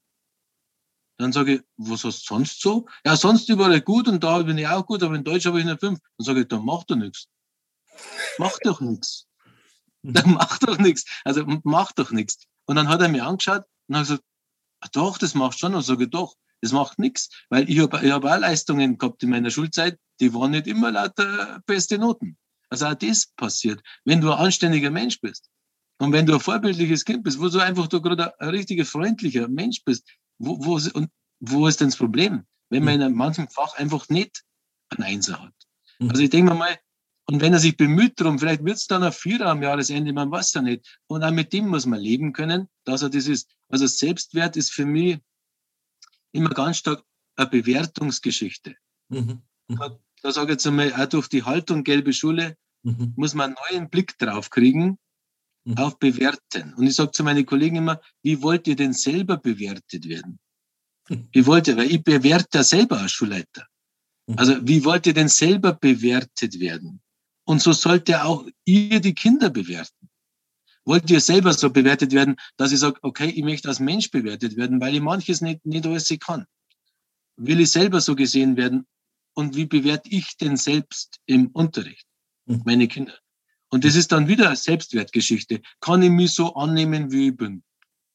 [1.18, 2.88] Dann sage ich, was hast du sonst so?
[3.04, 5.66] Ja, sonst überall gut und da bin ich auch gut, aber in Deutsch habe ich
[5.66, 6.00] eine 5.
[6.00, 7.28] Dann sage ich, dann macht doch nichts.
[8.38, 9.26] Macht doch nichts.
[10.04, 11.04] Dann macht doch nichts.
[11.22, 12.48] Also macht doch nichts.
[12.64, 14.24] Und dann hat er mir angeschaut und hat gesagt,
[14.80, 15.74] ah, doch, das macht schon.
[15.74, 17.28] Und sage ich, doch, das macht nichts.
[17.50, 20.90] Weil ich habe ich hab auch Leistungen gehabt in meiner Schulzeit, die waren nicht immer
[20.90, 22.38] lauter beste Noten.
[22.68, 25.50] Also auch das passiert, wenn du ein anständiger Mensch bist.
[25.98, 29.46] Und wenn du ein vorbildliches Kind bist, wo du einfach du gerade ein richtiger freundlicher
[29.48, 30.08] Mensch bist,
[30.38, 31.10] wo, wo, und
[31.40, 32.46] wo ist denn das Problem?
[32.70, 34.42] Wenn man in einem manchen Fach einfach nicht
[34.88, 35.54] einen Einser hat.
[35.98, 36.10] Mhm.
[36.10, 36.78] Also ich denke mir mal,
[37.32, 40.30] und wenn er sich bemüht darum, vielleicht wird es dann ein Vierer am Jahresende, man
[40.30, 40.98] weiß ja nicht.
[41.06, 43.50] Und auch mit dem muss man leben können, dass er das ist.
[43.70, 45.18] Also Selbstwert ist für mich
[46.32, 47.02] immer ganz stark
[47.36, 48.76] eine Bewertungsgeschichte.
[49.08, 49.40] Mhm.
[49.66, 49.76] Mhm.
[49.78, 53.14] Da, da sage ich jetzt einmal, auch durch die Haltung gelbe Schule mhm.
[53.16, 54.98] muss man einen neuen Blick drauf kriegen,
[55.64, 55.78] mhm.
[55.78, 56.74] auf Bewerten.
[56.74, 60.38] Und ich sage zu meinen Kollegen immer, wie wollt ihr denn selber bewertet werden?
[61.08, 61.78] Wie wollt ihr?
[61.78, 63.66] Weil ich bewerte ja selber als Schulleiter.
[64.26, 64.38] Mhm.
[64.38, 67.00] Also wie wollt ihr denn selber bewertet werden?
[67.44, 70.08] Und so sollte auch ihr die Kinder bewerten.
[70.84, 74.56] Wollt ihr selber so bewertet werden, dass ich sage, okay, ich möchte als Mensch bewertet
[74.56, 76.46] werden, weil ich manches nicht, nicht alles kann?
[77.36, 78.86] Will ich selber so gesehen werden?
[79.34, 82.06] Und wie bewerte ich denn selbst im Unterricht?
[82.46, 82.62] Mhm.
[82.64, 83.16] Meine Kinder.
[83.70, 85.62] Und das ist dann wieder Selbstwertgeschichte.
[85.80, 87.62] Kann ich mich so annehmen, wie ich bin?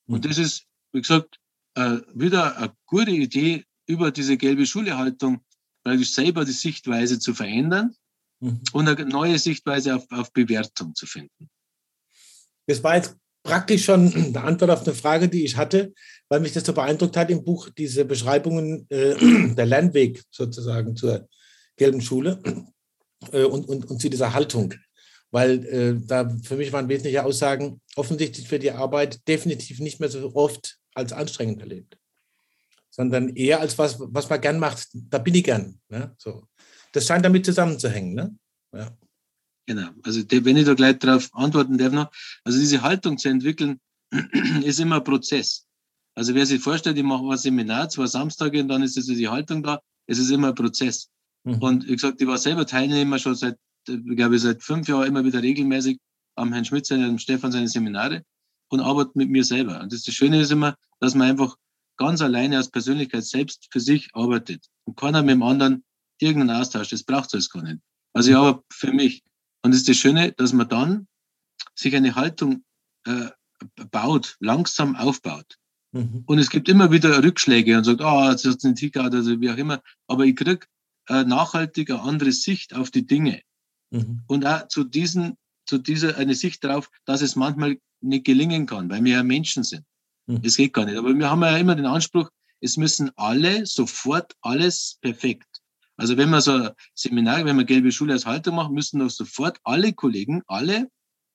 [0.05, 0.29] Und mhm.
[0.29, 1.39] das ist, wie gesagt,
[1.75, 5.41] äh, wieder eine gute Idee, über diese gelbe Schulehaltung
[5.83, 7.95] praktisch selber die Sichtweise zu verändern
[8.39, 8.61] mhm.
[8.73, 11.49] und eine neue Sichtweise auf, auf Bewertung zu finden.
[12.67, 15.93] Das war jetzt praktisch schon eine Antwort auf eine Frage, die ich hatte,
[16.29, 19.15] weil mich das so beeindruckt hat im Buch, diese Beschreibungen äh,
[19.55, 21.27] der Lernweg sozusagen zur
[21.77, 22.41] gelben Schule
[23.31, 24.73] äh, und, und, und zu dieser Haltung.
[25.31, 30.09] Weil äh, da für mich waren wesentliche Aussagen, offensichtlich wird die Arbeit definitiv nicht mehr
[30.09, 31.97] so oft als anstrengend erlebt,
[32.89, 34.87] sondern eher als was, was man gern macht.
[34.93, 35.79] Da bin ich gern.
[35.89, 36.15] Ne?
[36.17, 36.47] So.
[36.91, 38.13] Das scheint damit zusammenzuhängen.
[38.13, 38.37] Ne?
[38.73, 38.97] Ja.
[39.67, 39.89] Genau.
[40.03, 42.11] Also wenn ich da gleich darauf antworten darf noch,
[42.43, 43.79] also diese Haltung zu entwickeln,
[44.63, 45.65] ist immer ein Prozess.
[46.15, 49.27] Also wer sich vorstellt, ich mache ein Seminar, zwei Samstage und dann ist also die
[49.27, 51.09] Haltung da, es ist immer ein Prozess.
[51.43, 51.61] Mhm.
[51.61, 53.57] Und wie gesagt, ich war selber Teilnehmer schon seit,
[53.87, 55.99] ich glaube, seit fünf Jahren immer wieder regelmäßig
[56.35, 58.23] am Herrn Schmidt, seinem Stefan seine Seminare
[58.69, 59.81] und arbeite mit mir selber.
[59.81, 61.55] Und das, das Schöne ist immer, dass man einfach
[61.97, 65.83] ganz alleine als Persönlichkeit selbst für sich arbeitet und keiner mit dem anderen
[66.19, 66.89] irgendeinen Austausch.
[66.89, 67.79] Das braucht es alles gar nicht.
[68.13, 69.23] Also ich arbeite für mich.
[69.63, 71.07] Und es ist das Schöne, dass man dann
[71.75, 72.63] sich eine Haltung
[73.05, 73.29] äh,
[73.91, 75.57] baut, langsam aufbaut.
[75.91, 76.23] Mhm.
[76.25, 79.05] Und es gibt immer wieder Rückschläge und sagt, ah, oh, jetzt hat es einen Ticker
[79.05, 79.81] oder so, wie auch immer.
[80.07, 80.67] Aber ich krieg
[81.07, 83.41] äh, nachhaltig eine andere Sicht auf die Dinge.
[83.91, 84.23] Mhm.
[84.27, 88.89] Und auch zu diesen, zu dieser, eine Sicht darauf, dass es manchmal nicht gelingen kann,
[88.89, 89.85] weil wir ja Menschen sind.
[90.27, 90.41] Mhm.
[90.41, 90.97] Das geht gar nicht.
[90.97, 95.56] Aber wir haben ja immer den Anspruch, es müssen alle sofort alles perfekt.
[95.97, 99.09] Also wenn man so ein Seminar, wenn man gelbe Schule als Haltung macht, müssen doch
[99.09, 100.89] sofort alle Kollegen, alle,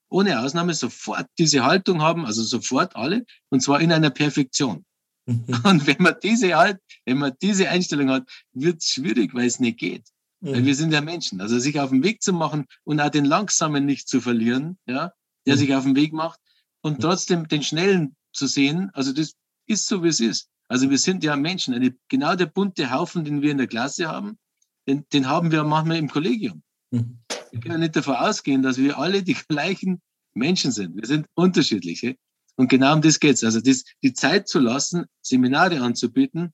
[0.08, 4.84] ohne Ausnahme, sofort diese Haltung haben, also sofort alle, und zwar in einer Perfektion.
[5.26, 5.44] Mhm.
[5.64, 9.60] Und wenn man diese halt, wenn man diese Einstellung hat, wird es schwierig, weil es
[9.60, 10.08] nicht geht.
[10.40, 10.52] Mhm.
[10.52, 11.40] Weil wir sind ja Menschen.
[11.40, 15.12] Also sich auf den Weg zu machen und auch den Langsamen nicht zu verlieren, ja,
[15.46, 15.58] der mhm.
[15.58, 16.40] sich auf den Weg macht
[16.82, 19.34] und trotzdem den Schnellen zu sehen, also das
[19.66, 20.48] ist so, wie es ist.
[20.68, 24.08] Also wir sind ja Menschen, eine, genau der bunte Haufen, den wir in der Klasse
[24.08, 24.38] haben,
[24.87, 26.62] den, den haben wir manchmal im Kollegium.
[26.91, 27.18] Mhm.
[27.51, 30.01] Wir können nicht davon ausgehen, dass wir alle die gleichen
[30.35, 30.97] Menschen sind.
[30.97, 32.16] Wir sind unterschiedliche.
[32.57, 33.45] Und genau um das geht's.
[33.45, 36.53] Also das, die Zeit zu lassen, Seminare anzubieten,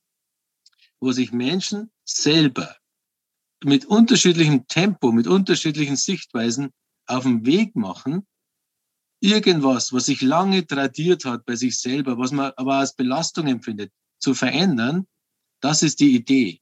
[1.00, 2.76] wo sich Menschen selber
[3.64, 6.70] mit unterschiedlichem Tempo, mit unterschiedlichen Sichtweisen
[7.06, 8.26] auf den Weg machen,
[9.20, 13.92] irgendwas, was sich lange tradiert hat bei sich selber, was man aber als Belastung empfindet,
[14.20, 15.06] zu verändern,
[15.60, 16.60] das ist die Idee.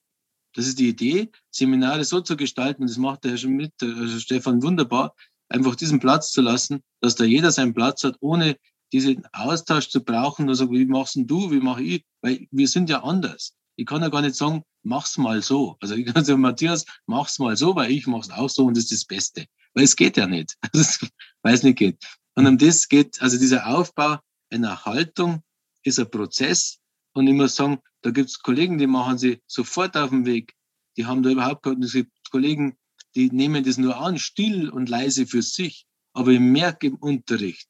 [0.57, 4.63] Das ist die Idee, Seminare so zu gestalten, das macht der Herr Schmidt, also Stefan
[4.63, 5.15] wunderbar,
[5.51, 8.57] einfach diesen Platz zu lassen, dass da jeder seinen Platz hat, ohne
[8.91, 13.03] diesen Austausch zu brauchen, also wie machst du, wie mache ich, weil wir sind ja
[13.03, 13.55] anders.
[13.77, 15.77] Ich kann ja gar nicht sagen, mach's mal so.
[15.81, 18.85] Also ich kann sagen, Matthias, mach's mal so, weil ich mach's auch so und das
[18.85, 19.47] ist das Beste.
[19.75, 20.57] Weil es geht ja nicht.
[21.43, 22.03] weil es nicht geht.
[22.35, 24.19] Und um das geht, also dieser Aufbau
[24.51, 25.43] einer Haltung
[25.83, 26.79] ist ein Prozess.
[27.13, 30.55] Und ich muss sagen, da gibt es Kollegen, die machen sie sofort auf den Weg.
[30.97, 32.77] Die haben da überhaupt keine, es gibt Kollegen,
[33.17, 35.87] die nehmen das nur an, still und leise für sich.
[36.13, 37.69] Aber ich merke im Unterricht,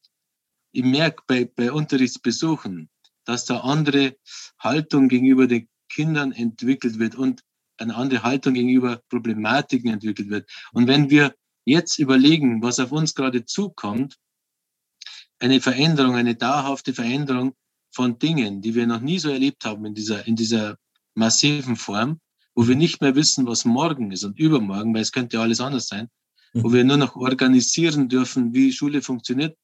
[0.73, 2.91] ich merke bei, bei Unterrichtsbesuchen,
[3.25, 4.19] dass da andere
[4.59, 7.43] Haltung gegenüber den Kindern entwickelt wird und
[7.79, 10.51] eine andere Haltung gegenüber Problematiken entwickelt wird.
[10.73, 11.35] Und wenn wir
[11.65, 14.19] jetzt überlegen, was auf uns gerade zukommt,
[15.39, 17.55] eine Veränderung, eine dauerhafte Veränderung,
[17.97, 20.77] von Dingen, die wir noch nie so erlebt haben in dieser, in dieser
[21.15, 22.21] massiven Form,
[22.55, 25.63] wo wir nicht mehr wissen, was morgen ist und übermorgen, weil es könnte ja alles
[25.63, 26.09] anders sein,
[26.53, 29.57] wo wir nur noch organisieren dürfen, wie Schule funktioniert.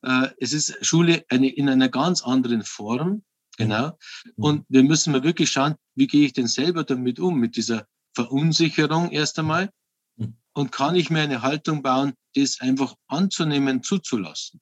[0.00, 3.22] Äh, es ist Schule eine, in einer ganz anderen Form,
[3.58, 3.98] genau.
[4.36, 7.86] Und wir müssen mal wirklich schauen, wie gehe ich denn selber damit um, mit dieser
[8.14, 9.68] Verunsicherung erst einmal.
[10.54, 14.60] Und kann ich mir eine Haltung bauen, das einfach anzunehmen, zuzulassen?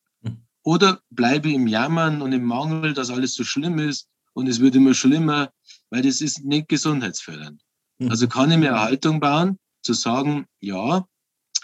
[0.64, 4.74] Oder bleibe im Jammern und im Mangel, dass alles so schlimm ist und es wird
[4.76, 5.52] immer schlimmer,
[5.90, 7.60] weil das ist nicht gesundheitsfördernd.
[7.98, 8.10] Mhm.
[8.10, 11.06] Also kann ich mir eine Haltung bauen, zu sagen, ja,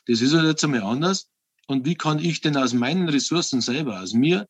[0.07, 1.29] das ist halt jetzt einmal anders.
[1.67, 4.49] Und wie kann ich denn aus meinen Ressourcen selber, aus mir,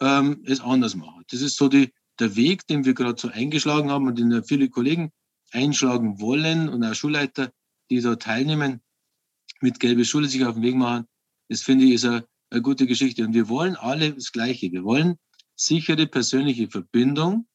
[0.00, 1.22] ähm, es anders machen?
[1.30, 4.68] Das ist so die, der Weg, den wir gerade so eingeschlagen haben und den viele
[4.68, 5.12] Kollegen
[5.52, 7.52] einschlagen wollen und auch Schulleiter,
[7.90, 8.80] die da teilnehmen,
[9.60, 11.06] mit Gelbe Schule sich auf den Weg machen.
[11.48, 13.24] Das finde ich ist ein eine gute Geschichte.
[13.24, 14.70] Und wir wollen alle das Gleiche.
[14.70, 15.18] Wir wollen
[15.56, 17.46] sichere persönliche Verbindung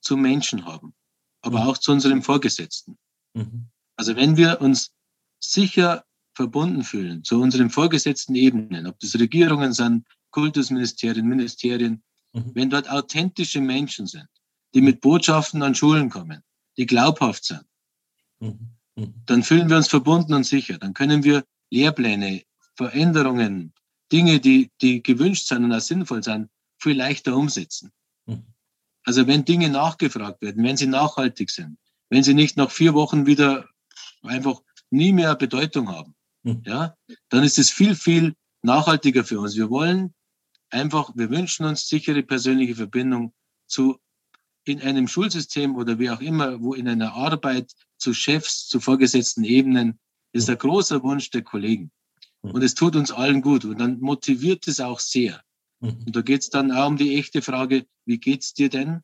[0.00, 0.94] zu Menschen haben,
[1.40, 1.68] aber mhm.
[1.68, 2.98] auch zu unserem Vorgesetzten.
[3.34, 3.68] Mhm.
[3.96, 4.92] Also wenn wir uns
[5.40, 12.02] sicher verbunden fühlen zu unseren vorgesetzten Ebenen, ob das Regierungen sind, Kultusministerien, Ministerien,
[12.32, 12.50] mhm.
[12.54, 14.28] wenn dort authentische Menschen sind,
[14.74, 16.42] die mit Botschaften an Schulen kommen,
[16.76, 17.64] die glaubhaft sind,
[18.40, 18.70] mhm.
[18.96, 19.14] Mhm.
[19.26, 20.78] dann fühlen wir uns verbunden und sicher.
[20.78, 22.42] Dann können wir Lehrpläne,
[22.76, 23.72] Veränderungen,
[24.14, 26.48] Dinge, die, die gewünscht sind und auch sinnvoll sind,
[26.78, 27.90] viel leichter umsetzen.
[28.26, 28.44] Mhm.
[29.02, 31.78] Also wenn Dinge nachgefragt werden, wenn sie nachhaltig sind,
[32.10, 33.68] wenn sie nicht nach vier Wochen wieder
[34.22, 36.62] einfach nie mehr Bedeutung haben, mhm.
[36.64, 36.96] ja,
[37.28, 39.56] dann ist es viel, viel nachhaltiger für uns.
[39.56, 40.14] Wir wollen
[40.70, 43.34] einfach, wir wünschen uns sichere persönliche Verbindung
[43.66, 43.98] zu
[44.66, 49.42] in einem Schulsystem oder wie auch immer, wo in einer Arbeit zu Chefs, zu vorgesetzten
[49.42, 49.98] Ebenen,
[50.32, 51.90] ist ein großer Wunsch der Kollegen.
[52.44, 52.50] Mhm.
[52.52, 53.64] Und es tut uns allen gut.
[53.64, 55.42] Und dann motiviert es auch sehr.
[55.80, 56.04] Mhm.
[56.06, 59.00] Und da geht es dann auch um die echte Frage, wie geht's dir denn?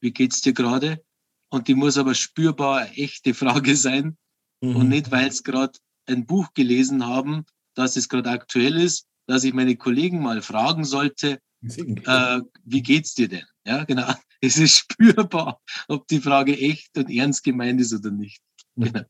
[0.00, 1.04] Wie geht's dir gerade?
[1.50, 4.16] Und die muss aber spürbar eine echte Frage sein.
[4.60, 4.76] Mhm.
[4.76, 7.44] Und nicht, weil es gerade ein Buch gelesen haben,
[7.74, 13.14] dass es gerade aktuell ist, dass ich meine Kollegen mal fragen sollte, äh, wie geht's
[13.14, 13.44] dir denn?
[13.66, 14.12] Ja, genau.
[14.44, 18.42] Es ist spürbar, ob die Frage echt und ernst gemeint ist oder nicht.
[18.74, 19.02] Genau.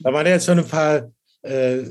[0.00, 1.10] Da waren ja jetzt schon ein paar
[1.42, 1.82] äh,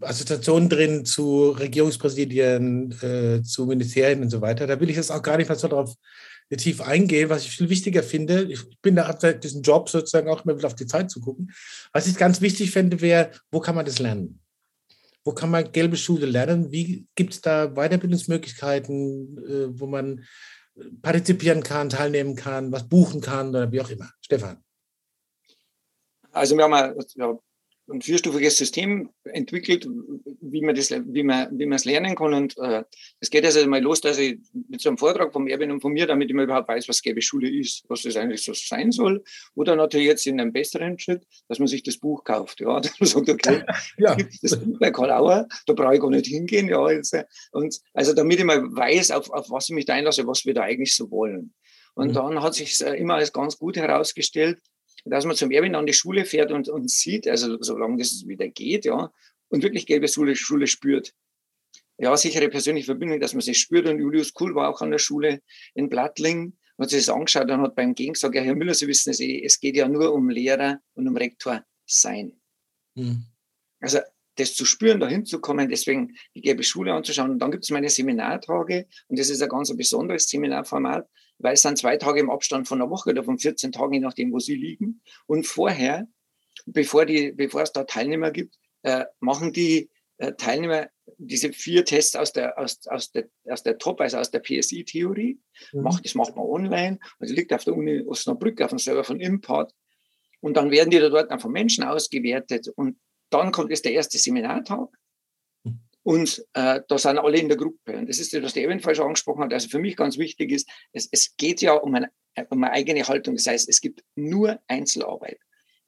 [0.00, 4.66] Assoziationen drin zu Regierungspräsidien, äh, zu Ministerien und so weiter.
[4.66, 5.94] Da will ich jetzt auch gar nicht mehr so drauf
[6.56, 8.42] tief eingehen, was ich viel wichtiger finde.
[8.44, 11.52] Ich bin da ab diesem Job sozusagen auch immer wieder auf die Zeit zu gucken.
[11.92, 14.40] Was ich ganz wichtig fände, wäre, wo kann man das lernen?
[15.22, 16.72] Wo kann man gelbe Schule lernen?
[16.72, 20.24] Wie gibt es da Weiterbildungsmöglichkeiten, äh, wo man
[21.02, 24.10] partizipieren kann, teilnehmen kann, was buchen kann oder wie auch immer?
[24.20, 24.64] Stefan.
[26.32, 27.38] Also wir haben ja,
[27.90, 29.86] ein vierstufiges System entwickelt,
[30.40, 32.34] wie man das, wie man, wie man es lernen kann.
[32.34, 32.84] Und äh,
[33.20, 34.38] es geht also mal los, dass ich
[34.68, 37.50] mit so einem Vortrag vom Erwin informiert, damit ich mal überhaupt weiß, was gelbe Schule
[37.50, 39.22] ist, was das eigentlich so sein soll.
[39.54, 42.60] Oder natürlich jetzt in einem besseren Schritt, dass man sich das Buch kauft.
[42.60, 43.62] Ja, dann sagt, okay,
[43.98, 44.16] ja.
[44.42, 46.68] das Buch bei Karl Auer, da brauche ich gar nicht hingehen.
[46.68, 47.16] Ja, jetzt,
[47.52, 50.54] und also damit ich mal weiß, auf, auf was ich mich da einlasse, was wir
[50.54, 51.54] da eigentlich so wollen.
[51.94, 52.14] Und mhm.
[52.14, 54.58] dann hat sich immer als ganz gut herausgestellt,
[55.04, 58.48] dass man zum Erwin an die Schule fährt und, und sieht, also solange das wieder
[58.48, 59.12] geht, ja,
[59.48, 61.12] und wirklich gelbe Schule, Schule spürt.
[61.98, 63.86] Ja, sichere persönliche Verbindung, dass man sich spürt.
[63.86, 65.42] Und Julius Kuhl war auch an der Schule
[65.74, 68.86] in Blattling, hat sich das angeschaut und hat beim Gehen gesagt, ja, Herr Müller, Sie
[68.86, 72.40] wissen es eh, es geht ja nur um Lehrer und um Rektor sein.
[72.94, 73.24] Mhm.
[73.80, 73.98] Also
[74.36, 77.30] das zu spüren, dahin zu kommen, deswegen die gelbe Schule anzuschauen.
[77.30, 81.06] Und dann gibt es meine Seminartage und das ist ein ganz besonderes Seminarformat,
[81.40, 84.00] weil es dann zwei Tage im Abstand von einer Woche oder von 14 Tagen, je
[84.00, 85.02] nachdem, wo sie liegen.
[85.26, 86.06] Und vorher,
[86.66, 90.88] bevor, die, bevor es da Teilnehmer gibt, äh, machen die äh, Teilnehmer
[91.18, 95.40] diese vier Tests aus der, aus, aus der, aus der Top, also aus der PSI-Theorie.
[95.72, 95.82] Mhm.
[95.82, 96.98] Macht, das macht man online.
[97.18, 99.72] Also liegt auf der Uni Osnabrück auf dem Server von Import.
[100.40, 102.68] Und dann werden die da dort dann von Menschen ausgewertet.
[102.68, 102.98] Und
[103.30, 104.88] dann kommt jetzt der erste Seminartag.
[106.02, 107.96] Und äh, da sind alle in der Gruppe.
[107.96, 109.52] Und das ist das, was der ebenfalls schon angesprochen hat.
[109.52, 112.10] Also für mich ganz wichtig ist, es, es geht ja um eine,
[112.48, 113.36] um eine eigene Haltung.
[113.36, 115.38] Das heißt, es gibt nur Einzelarbeit.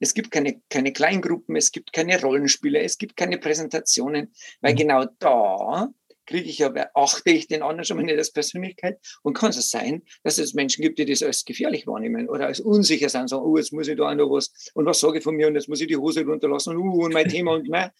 [0.01, 4.79] Es gibt keine, keine Kleingruppen, es gibt keine Rollenspiele, es gibt keine Präsentationen, weil mhm.
[4.79, 5.93] genau da
[6.27, 9.71] kriege ich ja, achte ich den anderen schon mal nicht als Persönlichkeit und kann es
[9.71, 13.45] sein, dass es Menschen gibt, die das als gefährlich wahrnehmen oder als unsicher sein, sagen,
[13.45, 15.55] oh, jetzt muss ich da auch noch was und was sage ich von mir und
[15.55, 17.91] jetzt muss ich die Hose runterlassen und, uh, und mein Thema und nein,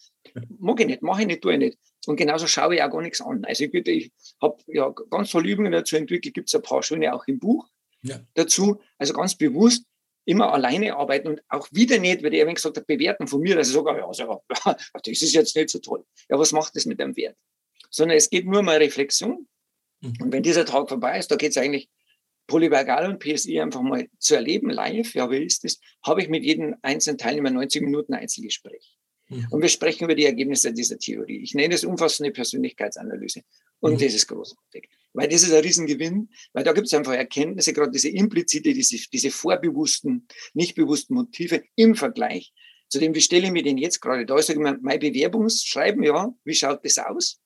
[0.59, 1.79] mag ich nicht, mache ich nicht, tue ich nicht.
[2.07, 3.45] Und genauso schaue ich auch gar nichts an.
[3.45, 7.15] Also ich, ich habe ja ganz tolle Übungen dazu entwickelt, gibt es ein paar schöne
[7.15, 7.69] auch im Buch
[8.03, 8.21] ja.
[8.35, 8.81] dazu.
[8.99, 9.85] Also ganz bewusst
[10.25, 13.57] immer alleine arbeiten und auch wieder nicht, weil der eben gesagt hat, bewerten von mir,
[13.57, 14.43] dass ich sage, ja, also,
[14.75, 16.05] das ist jetzt nicht so toll.
[16.29, 17.37] Ja, was macht das mit dem Wert?
[17.91, 19.49] Sondern es geht nur um eine Reflexion.
[20.01, 20.15] Mhm.
[20.21, 21.89] Und wenn dieser Tag vorbei ist, da geht es eigentlich
[22.47, 26.45] Polyvagal und PSI einfach mal zu erleben, live, ja, wie ist das, habe ich mit
[26.45, 28.97] jedem einzelnen Teilnehmer 90 Minuten Einzelgespräch.
[29.33, 29.47] Mhm.
[29.51, 31.39] Und wir sprechen über die Ergebnisse dieser Theorie.
[31.43, 33.43] Ich nenne es umfassende Persönlichkeitsanalyse.
[33.81, 33.99] Und mhm.
[33.99, 34.89] das ist großartig.
[35.13, 38.97] Weil das ist ein Riesengewinn, weil da gibt es einfach Erkenntnisse, gerade diese implizite, diese,
[39.11, 42.53] diese vorbewussten, nicht bewussten Motive im Vergleich
[42.89, 44.37] zu dem, wie stelle ich mir den jetzt gerade da?
[44.37, 47.41] Ich sage immer, mein Bewerbungsschreiben, ja, wie schaut das aus?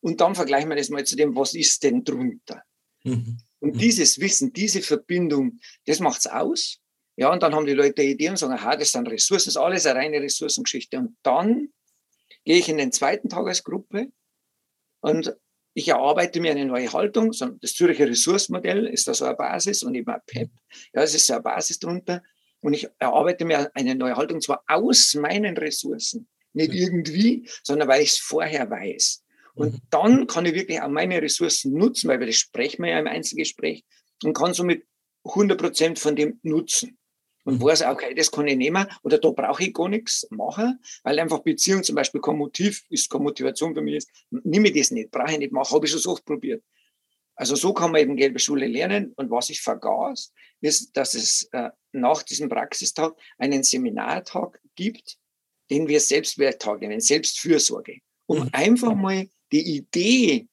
[0.00, 2.62] Und dann vergleichen wir das mal zu dem, was ist denn drunter?
[3.04, 3.38] Mhm.
[3.60, 3.78] Und mhm.
[3.78, 6.81] dieses Wissen, diese Verbindung, das macht's aus.
[7.16, 9.54] Ja, und dann haben die Leute die Idee und sagen, aha, das sind Ressourcen, das
[9.54, 10.98] ist alles eine reine Ressourcengeschichte.
[10.98, 11.68] Und dann
[12.44, 14.08] gehe ich in den zweiten Tagesgruppe
[15.00, 15.36] und
[15.74, 17.32] ich erarbeite mir eine neue Haltung.
[17.60, 20.50] Das Zürcher Ressourcenmodell ist da so eine Basis und eben ein PEP.
[20.92, 22.22] Ja, es ist so eine Basis drunter.
[22.60, 28.02] Und ich erarbeite mir eine neue Haltung zwar aus meinen Ressourcen, nicht irgendwie, sondern weil
[28.02, 29.24] ich es vorher weiß.
[29.54, 29.78] Und mhm.
[29.90, 33.06] dann kann ich wirklich auch meine Ressourcen nutzen, weil wir das sprechen wir ja im
[33.06, 33.84] Einzelgespräch
[34.22, 34.86] und kann somit
[35.24, 36.98] 100 Prozent von dem nutzen
[37.44, 41.18] und weiß, okay, das kann ich nehmen oder da brauche ich gar nichts machen, weil
[41.18, 44.90] einfach Beziehung zum Beispiel kein Motiv ist, keine Motivation für mich ist, nehme ich das
[44.90, 46.62] nicht, brauche ich nicht machen, habe ich schon so oft probiert.
[47.34, 51.48] Also so kann man eben gelbe Schule lernen und was ich vergaß, ist, dass es
[51.52, 55.18] äh, nach diesem Praxistag einen Seminartag gibt,
[55.70, 58.48] den wir Selbstwerttag nennen, Selbstfürsorge, um mhm.
[58.52, 60.46] einfach mal die Idee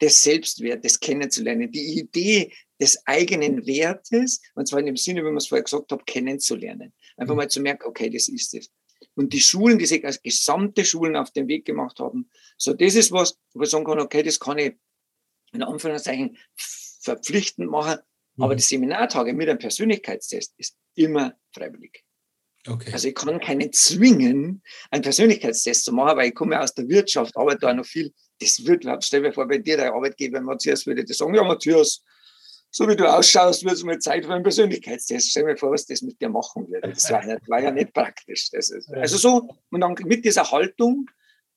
[0.00, 5.38] des Selbstwertes kennenzulernen, die Idee des eigenen Wertes, und zwar in dem Sinne, wie man
[5.38, 6.92] es vorher gesagt hat, kennenzulernen.
[7.16, 7.38] Einfach mhm.
[7.38, 8.70] mal zu merken, okay, das ist es.
[9.14, 12.30] und die Schulen, die sich als gesamte Schulen auf den Weg gemacht haben.
[12.58, 14.74] So, das ist was, wo ich sagen kann, okay, das kann ich
[15.52, 16.36] in Anführungszeichen
[17.00, 17.98] verpflichtend machen.
[18.36, 18.44] Mhm.
[18.44, 22.04] Aber die Seminartage mit einem Persönlichkeitstest ist immer freiwillig.
[22.68, 22.92] Okay.
[22.92, 27.36] Also ich kann keinen zwingen, einen Persönlichkeitstest zu machen, weil ich komme aus der Wirtschaft,
[27.36, 28.12] arbeite da noch viel.
[28.40, 32.02] Das wird, stell dir vor, bei dir, der Arbeitgeber Matthias, würde dir sagen, ja Matthias,
[32.70, 35.30] so wie du ausschaust, wird es mal Zeit für einen Persönlichkeitstest.
[35.30, 36.90] Stell dir vor, was das mit dir machen würde.
[36.90, 38.50] Das war, nicht, war ja nicht praktisch.
[38.52, 41.06] Ist, also so, und dann mit dieser Haltung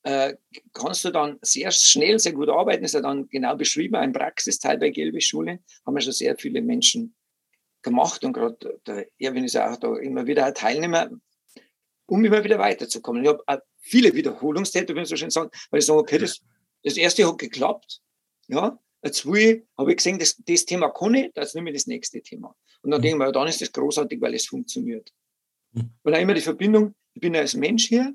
[0.02, 0.34] äh,
[0.72, 2.82] kannst du dann sehr schnell, sehr gut arbeiten.
[2.82, 5.60] Das ist ja dann genau beschrieben, ein Praxisteil bei Gelbe Schule.
[5.84, 7.14] Haben wir schon sehr viele Menschen
[7.82, 11.10] gemacht und gerade der Erwin ist ja auch da immer wieder ein Teilnehmer,
[12.06, 13.22] um immer wieder weiterzukommen.
[13.22, 16.40] Ich habe viele Wiederholungstäter, wenn ich so schön sagen, weil ich sage, okay, das,
[16.82, 18.00] das erste hat geklappt,
[18.48, 22.20] ja, jetzt habe ich gesehen, das, das Thema kann ich, jetzt nehme ich das nächste
[22.20, 22.54] Thema.
[22.82, 23.02] Und dann mhm.
[23.02, 25.12] denke ich mir, dann ist das großartig, weil es funktioniert.
[25.72, 25.90] Mhm.
[26.02, 28.14] Und auch immer die Verbindung, ich bin als Mensch hier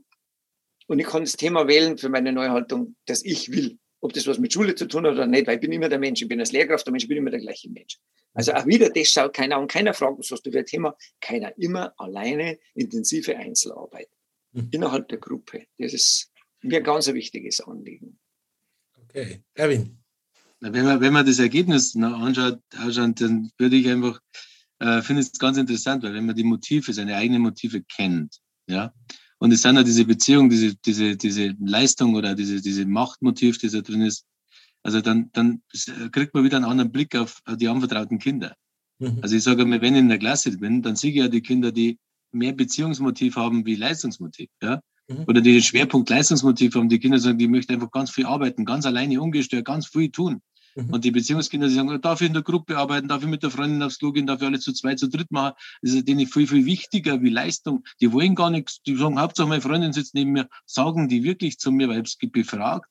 [0.88, 3.78] und ich kann das Thema wählen für meine Neuhaltung, das ich will.
[4.02, 5.98] Ob das was mit Schule zu tun hat oder nicht, weil ich bin immer der
[5.98, 8.00] Mensch, ich bin als Lehrkraft der Mensch, ich bin immer der gleiche Mensch.
[8.34, 10.96] Also auch wieder, das schaut keiner an, keiner fragt, was hast du für ein Thema,
[11.22, 14.10] keiner, immer alleine intensive Einzelarbeit
[14.52, 14.68] mhm.
[14.72, 15.66] innerhalb der Gruppe.
[15.80, 16.32] Das ist
[16.62, 18.20] mir ganz ein wichtiges Anliegen.
[19.02, 20.05] Okay, Erwin.
[20.62, 24.20] Wenn man, wenn man das Ergebnis anschaut, anschaut dann würde ich einfach,
[24.80, 28.94] äh, finde es ganz interessant, weil wenn man die Motive, seine eigenen Motive kennt, ja,
[29.38, 33.70] und es sind ja diese Beziehung, diese, diese, diese Leistung oder diese, diese Machtmotiv, die
[33.70, 34.26] da drin ist,
[34.82, 35.62] also dann, dann
[36.12, 38.56] kriegt man wieder einen anderen Blick auf die anvertrauten Kinder.
[39.00, 39.20] Mhm.
[39.22, 41.42] Also ich sage mal, wenn ich in der Klasse bin, dann sehe ich ja die
[41.42, 42.00] Kinder, die
[42.32, 44.50] mehr Beziehungsmotiv haben wie Leistungsmotiv.
[44.62, 44.82] Ja?
[45.08, 45.26] Mhm.
[45.28, 48.66] Oder die den Schwerpunkt Leistungsmotiv haben, die Kinder sagen, die möchten einfach ganz viel arbeiten,
[48.66, 50.42] ganz alleine ungestört, ganz viel tun.
[50.76, 50.90] Mhm.
[50.90, 53.52] Und die Beziehungskinder, die sagen, darf ich in der Gruppe arbeiten, darf ich mit der
[53.52, 55.54] Freundin aufs Klo gehen, darf ich alle zu zweit, zu dritt machen.
[55.82, 57.84] Das ist denen viel, viel wichtiger wie Leistung.
[58.02, 61.60] Die wollen gar nichts, die sagen, Hauptsache meine Freundin sitzt neben mir, sagen die wirklich
[61.60, 62.90] zu mir, weil ich es befragt.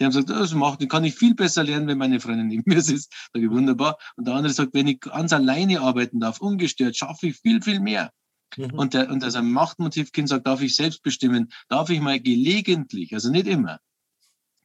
[0.00, 2.80] Die haben gesagt, das macht, kann ich viel besser lernen, wenn meine Freundin neben mir
[2.80, 3.12] sitzt.
[3.32, 3.98] Da ich, wunderbar.
[4.16, 7.78] Und der andere sagt, wenn ich ganz alleine arbeiten darf, ungestört, schaffe ich viel, viel
[7.78, 8.10] mehr.
[8.56, 8.74] Mhm.
[8.74, 13.14] Und, der, und das ein Machtmotivkind sagt, darf ich selbst bestimmen, darf ich mal gelegentlich,
[13.14, 13.80] also nicht immer,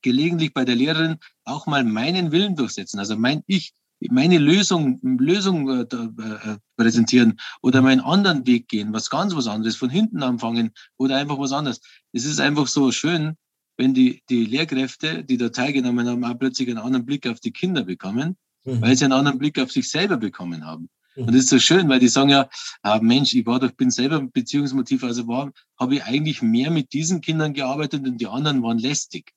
[0.01, 5.69] gelegentlich bei der Lehrerin auch mal meinen Willen durchsetzen, also mein Ich, meine Lösung, Lösung
[5.69, 10.71] äh, äh, präsentieren oder meinen anderen Weg gehen, was ganz was anderes, von hinten anfangen
[10.97, 11.81] oder einfach was anderes.
[12.13, 13.35] Es ist einfach so schön,
[13.75, 17.51] wenn die, die Lehrkräfte, die da teilgenommen haben, auch plötzlich einen anderen Blick auf die
[17.51, 18.81] Kinder bekommen, mhm.
[18.81, 20.89] weil sie einen anderen Blick auf sich selber bekommen haben.
[21.17, 22.47] Und das ist so schön, weil die sagen ja,
[22.83, 26.69] ah, Mensch, ich war doch, bin selber ein Beziehungsmotiv, also war, habe ich eigentlich mehr
[26.69, 29.31] mit diesen Kindern gearbeitet und die anderen waren lästig.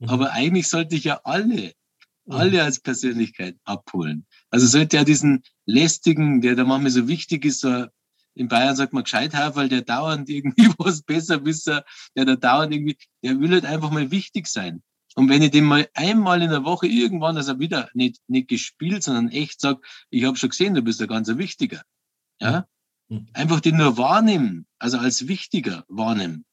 [0.00, 0.08] Mhm.
[0.08, 1.72] Aber eigentlich sollte ich ja alle,
[2.26, 2.34] mhm.
[2.34, 4.26] alle als Persönlichkeit abholen.
[4.50, 7.86] Also sollte ja diesen lästigen, der da manchmal so wichtig ist, so
[8.34, 11.84] in Bayern sagt man weil der dauernd irgendwie was besser wisser,
[12.16, 14.82] der da dauernd irgendwie, der will halt einfach mal wichtig sein.
[15.18, 19.02] Und wenn ich dem mal einmal in der Woche irgendwann, also wieder nicht, nicht gespielt,
[19.02, 21.82] sondern echt sage, ich habe schon gesehen, du bist ein ganz wichtiger.
[22.40, 22.68] Ja?
[23.08, 23.26] Mhm.
[23.32, 26.44] Einfach den nur wahrnehmen, also als wichtiger wahrnehmen.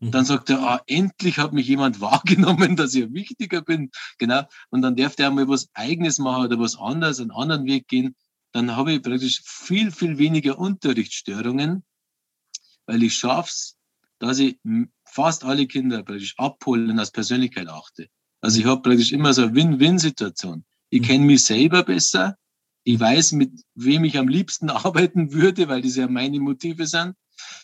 [0.00, 3.90] Und dann sagt er, ah, endlich hat mich jemand wahrgenommen, dass ich wichtiger bin.
[4.16, 4.48] Genau.
[4.70, 8.16] Und dann darf der mal was Eigenes machen oder was anderes, einen anderen Weg gehen.
[8.52, 11.84] Dann habe ich praktisch viel, viel weniger Unterrichtsstörungen,
[12.86, 13.76] weil ich schaff's,
[14.18, 14.58] dass ich
[15.14, 18.08] fast alle Kinder praktisch abholen und als Persönlichkeit achte.
[18.40, 20.64] Also ich habe praktisch immer so eine Win-Win-Situation.
[20.90, 21.04] Ich mhm.
[21.04, 22.36] kenne mich selber besser.
[22.82, 27.14] Ich weiß, mit wem ich am liebsten arbeiten würde, weil das ja meine Motive sind.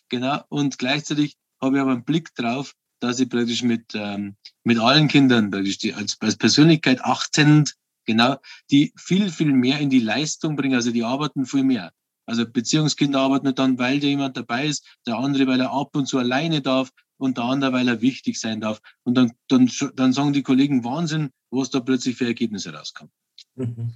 [0.09, 0.43] Genau.
[0.49, 5.09] Und gleichzeitig habe ich aber einen Blick drauf, dass ich praktisch mit, ähm, mit allen
[5.09, 7.75] Kindern, praktisch die als, als Persönlichkeit achtend,
[8.07, 8.37] genau,
[8.71, 10.77] die viel, viel mehr in die Leistung bringen.
[10.77, 11.93] Also die arbeiten viel mehr.
[12.31, 16.07] Also Beziehungskinder arbeiten dann, weil da jemand dabei ist, der andere, weil er ab und
[16.07, 18.81] zu alleine darf und der andere, weil er wichtig sein darf.
[19.03, 23.13] Und dann, dann, dann sagen die Kollegen Wahnsinn, was da plötzlich für Ergebnisse rauskommen.
[23.57, 23.95] Mhm.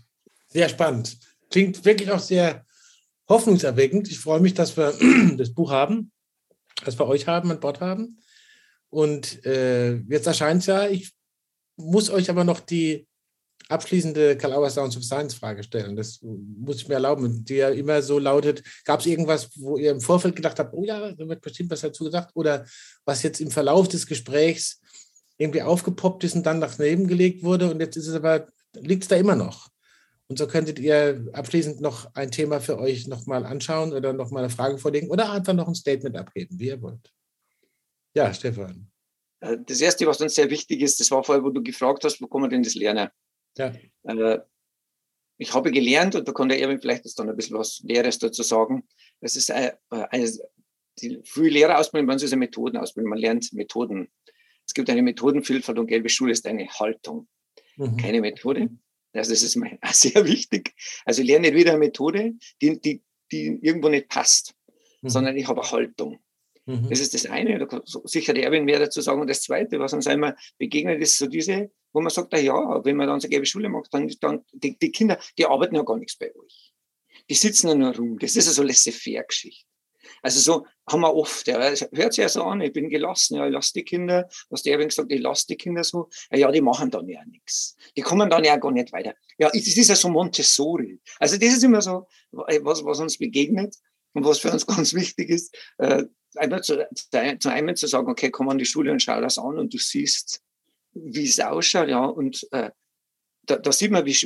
[0.48, 1.18] Sehr spannend.
[1.50, 2.66] Klingt wirklich auch sehr
[3.28, 4.08] hoffnungserweckend.
[4.10, 4.92] Ich freue mich, dass wir
[5.36, 6.10] das Buch haben
[6.82, 8.18] das wir euch haben, an Bord haben.
[8.90, 11.12] Und äh, jetzt erscheint es ja, ich
[11.76, 13.06] muss euch aber noch die
[13.68, 15.96] abschließende Kalauer Sounds of Science Frage stellen.
[15.96, 19.90] Das muss ich mir erlauben, die ja immer so lautet, gab es irgendwas, wo ihr
[19.90, 22.66] im Vorfeld gedacht habt, oh ja, da wird bestimmt was dazu gesagt, oder
[23.04, 24.80] was jetzt im Verlauf des Gesprächs
[25.38, 29.04] irgendwie aufgepoppt ist und dann nach neben gelegt wurde und jetzt ist es aber, liegt
[29.04, 29.68] es da immer noch.
[30.28, 34.50] Und so könntet ihr abschließend noch ein Thema für euch nochmal anschauen oder nochmal eine
[34.50, 37.12] Frage vorlegen oder einfach noch ein Statement abgeben, wie ihr wollt.
[38.14, 38.90] Ja, Stefan.
[39.40, 42.20] Äh, das Erste, was uns sehr wichtig ist, das war vorher, wo du gefragt hast,
[42.22, 43.08] wo kann man denn das lernen?
[43.56, 43.72] Ja.
[44.04, 44.40] Äh,
[45.36, 48.18] ich habe gelernt, und da kann der Erwin vielleicht jetzt dann ein bisschen was Leeres
[48.18, 48.86] dazu sagen,
[49.20, 50.30] das ist eine, eine
[51.00, 54.08] die frühe Lehrerausbildung, man ist eine Methodenausbildung, man lernt Methoden.
[54.66, 57.28] Es gibt eine Methodenvielfalt und gelbe Schule ist eine Haltung,
[57.76, 57.96] mhm.
[57.96, 58.70] keine Methode.
[59.12, 60.74] Also das ist mir sehr wichtig.
[61.04, 63.02] Also ich lerne nicht wieder eine Methode, die, die,
[63.32, 64.54] die irgendwo nicht passt,
[65.02, 65.08] mhm.
[65.08, 66.18] sondern ich habe eine Haltung.
[66.66, 66.88] Mhm.
[66.88, 69.20] Das ist das eine, da kann sicher der Erwin mehr dazu sagen.
[69.20, 72.96] Und das zweite, was uns einmal begegnet, ist so diese, wo man sagt, ja, wenn
[72.96, 75.98] man dann so gelbe Schule macht, dann, dann die, die Kinder, die arbeiten ja gar
[75.98, 76.72] nichts bei euch.
[77.28, 78.18] Die sitzen ja nur rum.
[78.18, 79.66] Das ist ja so laissez-faire-Geschichte.
[80.22, 83.46] Also so haben wir oft, ja, hört sich ja so an, ich bin gelassen, ja,
[83.46, 86.50] ich lasse die Kinder, was der Erwin gesagt, ich lasse die Kinder so, ja, ja,
[86.50, 87.76] die machen dann ja nichts.
[87.96, 89.14] Die kommen dann ja gar nicht weiter.
[89.38, 91.00] Ja, das ist ja so Montessori.
[91.18, 93.74] Also das ist immer so, was, was uns begegnet
[94.14, 96.04] und was für uns ganz wichtig ist, äh,
[96.36, 96.86] einmal zu,
[97.38, 99.78] zu einem zu sagen, okay, komm an die Schule und schau das an und du
[99.78, 100.42] siehst,
[100.92, 102.70] wie es ausschaut, ja, und äh,
[103.46, 104.16] da, da sieht man, wie,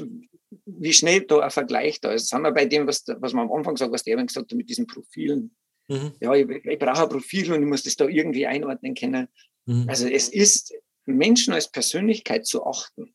[0.66, 2.24] wie schnell da ein Vergleich da ist.
[2.24, 4.51] Das haben wir bei dem, was, was man am Anfang sagt, was der eben gesagt
[4.51, 5.57] hat, mit diesen Profilen.
[5.89, 6.12] Mhm.
[6.20, 9.28] Ja, ich, ich brauche ein Profil und ich muss das da irgendwie einordnen können.
[9.66, 9.86] Mhm.
[9.89, 10.72] Also es ist,
[11.07, 13.14] Menschen als Persönlichkeit zu achten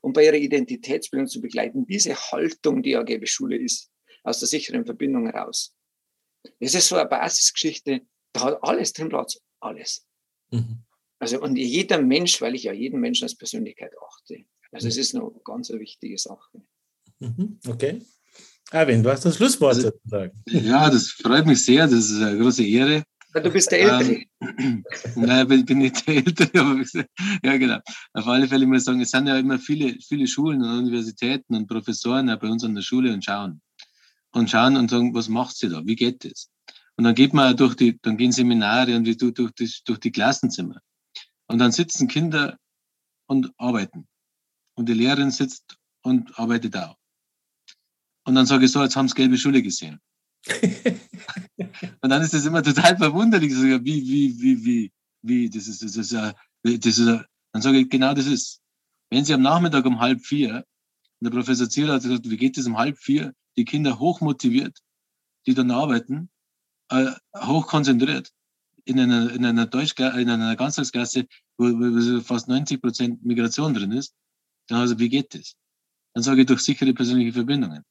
[0.00, 3.90] und bei ihrer Identitätsbildung zu begleiten, diese Haltung, die AGB Schule ist,
[4.24, 5.74] aus der sicheren Verbindung heraus.
[6.60, 10.06] Das ist so eine Basisgeschichte, da hat alles drin Platz, alles.
[10.50, 10.84] Mhm.
[11.18, 14.44] Also und jeder Mensch, weil ich ja jeden Menschen als Persönlichkeit achte.
[14.70, 16.62] Also es ist eine ganz eine wichtige Sache.
[17.18, 17.58] Mhm.
[17.66, 18.02] Okay.
[18.70, 20.42] Erwin, du hast das Schlusswort also, sozusagen.
[20.46, 21.86] Ja, das freut mich sehr.
[21.86, 23.02] Das ist eine große Ehre.
[23.34, 24.24] Du bist der Ältere.
[24.40, 24.84] Ähm,
[25.16, 26.82] nein, ich bin nicht der Ältere, aber
[27.42, 27.78] ja, genau.
[28.12, 31.54] Auf alle Fälle muss ich sagen, es sind ja immer viele, viele Schulen und Universitäten
[31.54, 33.60] und Professoren bei uns an der Schule und schauen.
[34.32, 35.84] Und schauen und sagen, was macht sie da?
[35.86, 36.50] Wie geht das?
[36.96, 40.10] Und dann geht man durch die, dann gehen Seminare und durch, durch, die, durch die
[40.10, 40.80] Klassenzimmer.
[41.46, 42.58] Und dann sitzen Kinder
[43.26, 44.06] und arbeiten.
[44.74, 46.96] Und die Lehrerin sitzt und arbeitet auch.
[48.24, 50.00] Und dann sage ich so, jetzt haben sie gelbe Schule gesehen.
[52.00, 53.54] und dann ist das immer total verwunderlich.
[53.54, 57.88] So, wie, wie, wie, wie, wie, das ist, das ist, das ist, dann sage ich,
[57.88, 58.60] genau das ist.
[59.10, 60.66] Wenn Sie am Nachmittag um halb vier,
[61.20, 64.78] und der Professor Zieler hat gesagt, wie geht es um halb vier, die Kinder hochmotiviert,
[65.46, 66.30] die dann arbeiten,
[66.90, 68.32] äh, hochkonzentriert,
[68.84, 71.26] in einer, in einer Deutsch, in einer Ganztagsklasse,
[71.58, 74.14] wo, wo fast 90 Prozent Migration drin ist,
[74.68, 75.56] dann also, wie geht das?
[76.14, 77.82] Dann sage ich durch sichere persönliche Verbindungen.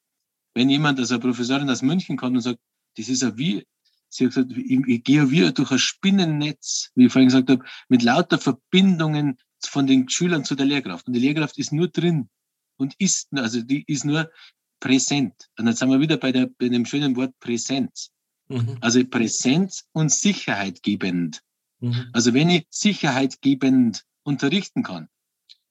[0.56, 2.60] Wenn jemand, also eine Professorin aus München kommt und sagt,
[2.96, 3.66] das ist ja wie,
[4.10, 7.64] sie hat gesagt, ich, ich gehe wie durch ein Spinnennetz, wie ich vorhin gesagt habe,
[7.90, 11.08] mit lauter Verbindungen von den Schülern zu der Lehrkraft.
[11.08, 12.30] Und die Lehrkraft ist nur drin
[12.78, 14.32] und ist, also die ist nur
[14.80, 15.34] präsent.
[15.58, 18.12] Und jetzt sind wir wieder bei, der, bei dem schönen Wort Präsenz.
[18.48, 18.78] Mhm.
[18.82, 21.42] Also Präsenz und Sicherheit gebend.
[21.80, 22.10] Mhm.
[22.14, 25.10] Also wenn ich Sicherheit gebend unterrichten kann,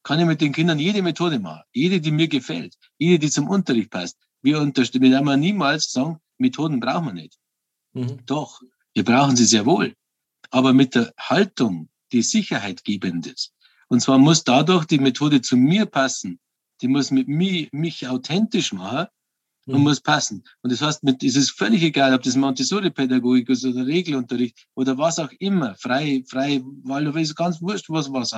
[0.03, 1.63] kann ich mit den Kindern jede Methode machen.
[1.73, 2.77] Jede, die mir gefällt.
[2.99, 4.17] Jede, die zum Unterricht passt.
[4.43, 7.39] Wir unterstützen, wir haben niemals sagen, Methoden brauchen wir nicht.
[7.93, 8.25] Mhm.
[8.27, 8.61] Doch,
[8.95, 9.95] wir brauchen sie sehr wohl.
[10.51, 13.53] Aber mit der Haltung, die Sicherheit gebend ist.
[13.89, 16.39] Und zwar muss dadurch die Methode zu mir passen.
[16.83, 19.07] Die muss mit mir, mich authentisch machen
[19.66, 19.83] und mhm.
[19.83, 20.45] muss passen.
[20.62, 24.97] Und das heißt, mit, es ist völlig egal, ob das Montessori-Pädagogik ist oder Regelunterricht oder
[24.97, 28.33] was auch immer, frei, frei, weil du weißt ganz wurscht, was was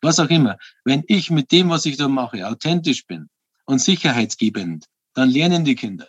[0.00, 0.56] was auch immer.
[0.84, 3.28] Wenn ich mit dem, was ich da mache, authentisch bin
[3.66, 6.08] und sicherheitsgebend, dann lernen die Kinder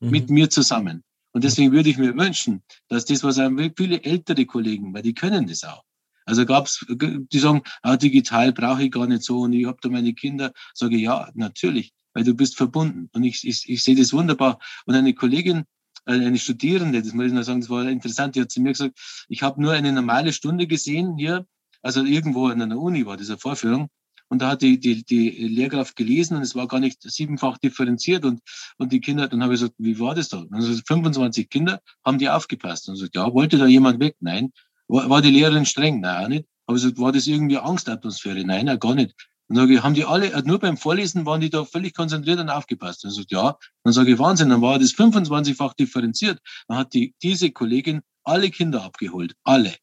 [0.00, 0.10] mhm.
[0.10, 1.02] mit mir zusammen.
[1.32, 3.40] Und deswegen würde ich mir wünschen, dass das, was
[3.76, 5.84] viele ältere Kollegen, weil die können das auch.
[6.24, 9.88] Also gab's, die sagen, ah, digital brauche ich gar nicht so und ich habe da
[9.88, 10.52] meine Kinder.
[10.74, 13.08] Sage ja, natürlich, weil du bist verbunden.
[13.12, 14.58] Und ich, ich, ich sehe das wunderbar.
[14.86, 15.64] Und eine Kollegin,
[16.06, 18.72] äh, eine Studierende, das muss ich noch sagen, das war interessant, die hat zu mir
[18.72, 18.98] gesagt,
[19.28, 21.46] ich habe nur eine normale Stunde gesehen hier,
[21.82, 23.88] also irgendwo in einer Uni war diese Vorführung.
[24.28, 28.24] Und da hat die, die, die Lehrkraft gelesen und es war gar nicht siebenfach differenziert
[28.24, 28.40] und,
[28.78, 30.44] und die Kinder, dann habe ich gesagt, wie war das da?
[30.52, 34.14] Also 25 Kinder haben die aufgepasst und gesagt, ja, wollte da jemand weg?
[34.20, 34.52] Nein.
[34.90, 36.00] War, war die Lehrerin streng?
[36.00, 36.46] Nein, auch nicht.
[36.66, 38.44] Aber gesagt, war das irgendwie Angstatmosphäre?
[38.44, 39.14] Nein, auch gar nicht.
[39.48, 41.94] Und dann sage ich, haben die alle, äh, nur beim Vorlesen waren die da völlig
[41.94, 43.04] konzentriert und aufgepasst.
[43.04, 43.56] Und sagt, ja.
[43.84, 46.40] Dann sage ich, Wahnsinn, dann war das 25-fach differenziert.
[46.68, 49.34] Dann hat die, diese Kollegin alle Kinder abgeholt.
[49.44, 49.74] Alle.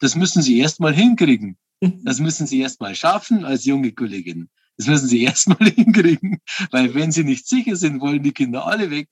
[0.00, 1.56] Das müssen sie erst mal hinkriegen.
[1.80, 4.48] Das müssen sie erst mal schaffen als junge Kollegin.
[4.76, 6.40] Das müssen sie erst mal hinkriegen.
[6.70, 9.08] Weil wenn sie nicht sicher sind, wollen die Kinder alle weg.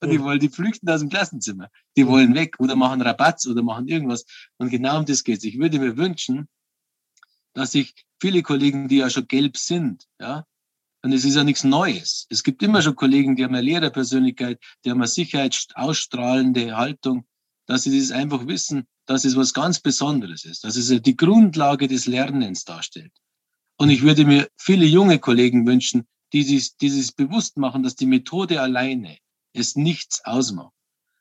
[0.00, 1.70] Und die wollen, die flüchten aus dem Klassenzimmer.
[1.96, 4.24] Die wollen weg oder machen Rabatz oder machen irgendwas.
[4.58, 5.44] Und genau um das geht's.
[5.44, 6.48] Ich würde mir wünschen,
[7.54, 10.44] dass sich viele Kollegen, die ja schon gelb sind, ja,
[11.02, 12.26] und es ist ja nichts Neues.
[12.30, 17.26] Es gibt immer schon Kollegen, die haben eine Lehrerpersönlichkeit, die haben eine sicherheitsausstrahlende Haltung,
[17.66, 21.86] dass sie das einfach wissen, dass es was ganz Besonderes ist, dass es die Grundlage
[21.86, 23.12] des Lernens darstellt.
[23.76, 27.94] Und ich würde mir viele junge Kollegen wünschen, die sich, die sich bewusst machen, dass
[27.94, 29.18] die Methode alleine
[29.56, 30.72] es nichts ausmacht.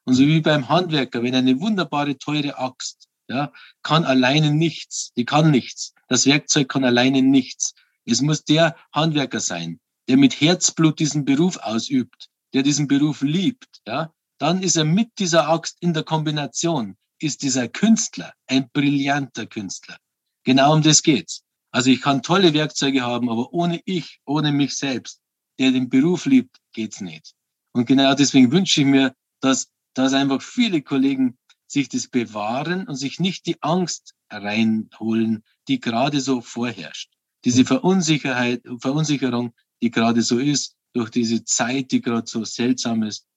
[0.05, 5.25] Und so wie beim Handwerker, wenn eine wunderbare, teure Axt, ja, kann alleine nichts, die
[5.25, 5.93] kann nichts.
[6.07, 7.73] Das Werkzeug kann alleine nichts.
[8.05, 13.81] Es muss der Handwerker sein, der mit Herzblut diesen Beruf ausübt, der diesen Beruf liebt,
[13.87, 14.11] ja.
[14.37, 19.97] Dann ist er mit dieser Axt in der Kombination, ist dieser Künstler, ein brillanter Künstler.
[20.43, 21.43] Genau um das geht's.
[21.71, 25.21] Also ich kann tolle Werkzeuge haben, aber ohne ich, ohne mich selbst,
[25.59, 27.34] der den Beruf liebt, geht's nicht.
[27.75, 32.95] Und genau deswegen wünsche ich mir, dass, dass einfach viele Kollegen sich das bewahren und
[32.95, 37.11] sich nicht die Angst reinholen, die gerade so vorherrscht.
[37.43, 43.27] Diese Verunsicherheit, Verunsicherung, die gerade so ist, durch diese Zeit, die gerade so seltsam ist,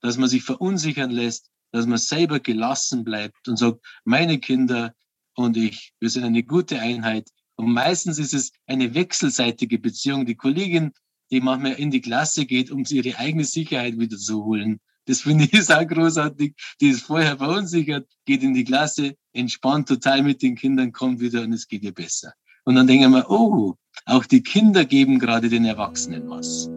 [0.00, 4.94] dass man sich verunsichern lässt, dass man selber gelassen bleibt und sagt, meine Kinder
[5.34, 7.28] und ich, wir sind eine gute Einheit.
[7.56, 10.24] Und meistens ist es eine wechselseitige Beziehung.
[10.24, 10.92] Die Kollegin,
[11.30, 14.80] die manchmal in die Klasse geht, um ihre eigene Sicherheit wieder zu holen.
[15.06, 16.54] Das finde ich auch großartig.
[16.80, 21.42] Die ist vorher verunsichert, geht in die Klasse, entspannt total mit den Kindern, kommt wieder
[21.42, 22.34] und es geht ihr besser.
[22.64, 23.74] Und dann denken wir, oh,
[24.04, 26.68] auch die Kinder geben gerade den Erwachsenen was.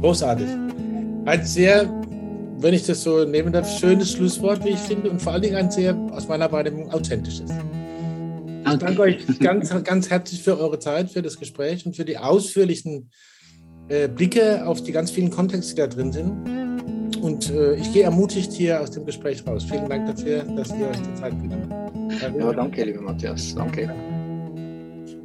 [0.00, 0.46] Großartig.
[1.24, 1.90] Ein sehr,
[2.58, 5.56] wenn ich das so nehmen darf, schönes Schlusswort, wie ich finde, und vor allen Dingen
[5.56, 7.50] ein sehr, aus meiner Wahrnehmung, authentisches.
[8.66, 12.18] Ich danke euch ganz, ganz herzlich für eure Zeit, für das Gespräch und für die
[12.18, 13.10] ausführlichen
[13.88, 17.20] äh, Blicke auf die ganz vielen Kontexte, die da drin sind.
[17.20, 19.64] Und äh, ich gehe ermutigt hier aus dem Gespräch raus.
[19.64, 22.38] Vielen Dank dafür, dass ihr euch die Zeit genommen habt.
[22.38, 23.54] Ja, danke, lieber Matthias.
[23.54, 23.92] Danke.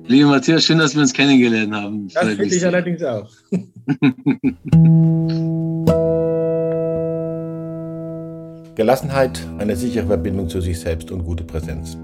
[0.08, 2.08] Lieber Matthias, schön, dass wir uns kennengelernt haben.
[2.14, 3.30] Das finde ich allerdings auch.
[8.76, 11.98] Gelassenheit, eine sichere Verbindung zu sich selbst und gute Präsenz.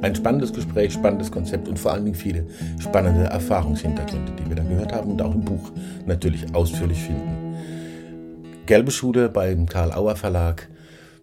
[0.00, 2.46] Ein spannendes Gespräch, spannendes Konzept und vor allen Dingen viele
[2.78, 5.72] spannende Erfahrungshintergründe, die wir da gehört haben und auch im Buch
[6.06, 7.56] natürlich ausführlich finden.
[8.66, 10.68] Gelbe Schule beim Karl Auer Verlag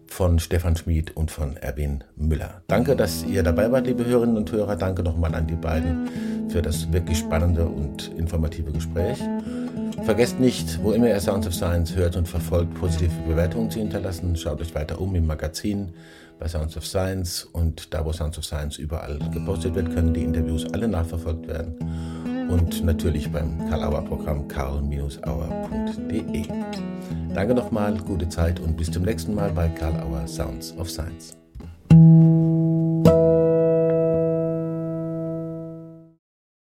[0.08, 2.62] von Stefan Schmid und von Erwin Müller.
[2.66, 4.76] Danke, dass ihr dabei wart, liebe Hörerinnen und Hörer.
[4.76, 6.08] Danke nochmal an die beiden
[6.48, 9.18] für das wirklich spannende und informative Gespräch.
[10.04, 14.36] Vergesst nicht, wo immer ihr Sounds of Science hört und verfolgt, positive Bewertungen zu hinterlassen.
[14.36, 15.94] Schaut euch weiter um im Magazin
[16.38, 20.24] bei Sounds of Science und da, wo Sounds of Science überall gepostet wird, können die
[20.24, 21.74] Interviews alle nachverfolgt werden.
[22.50, 26.44] Und natürlich beim Karl-Auer-Programm karl-auer.de.
[27.34, 31.36] Danke nochmal, gute Zeit und bis zum nächsten Mal bei Karl Auer Sounds of Science.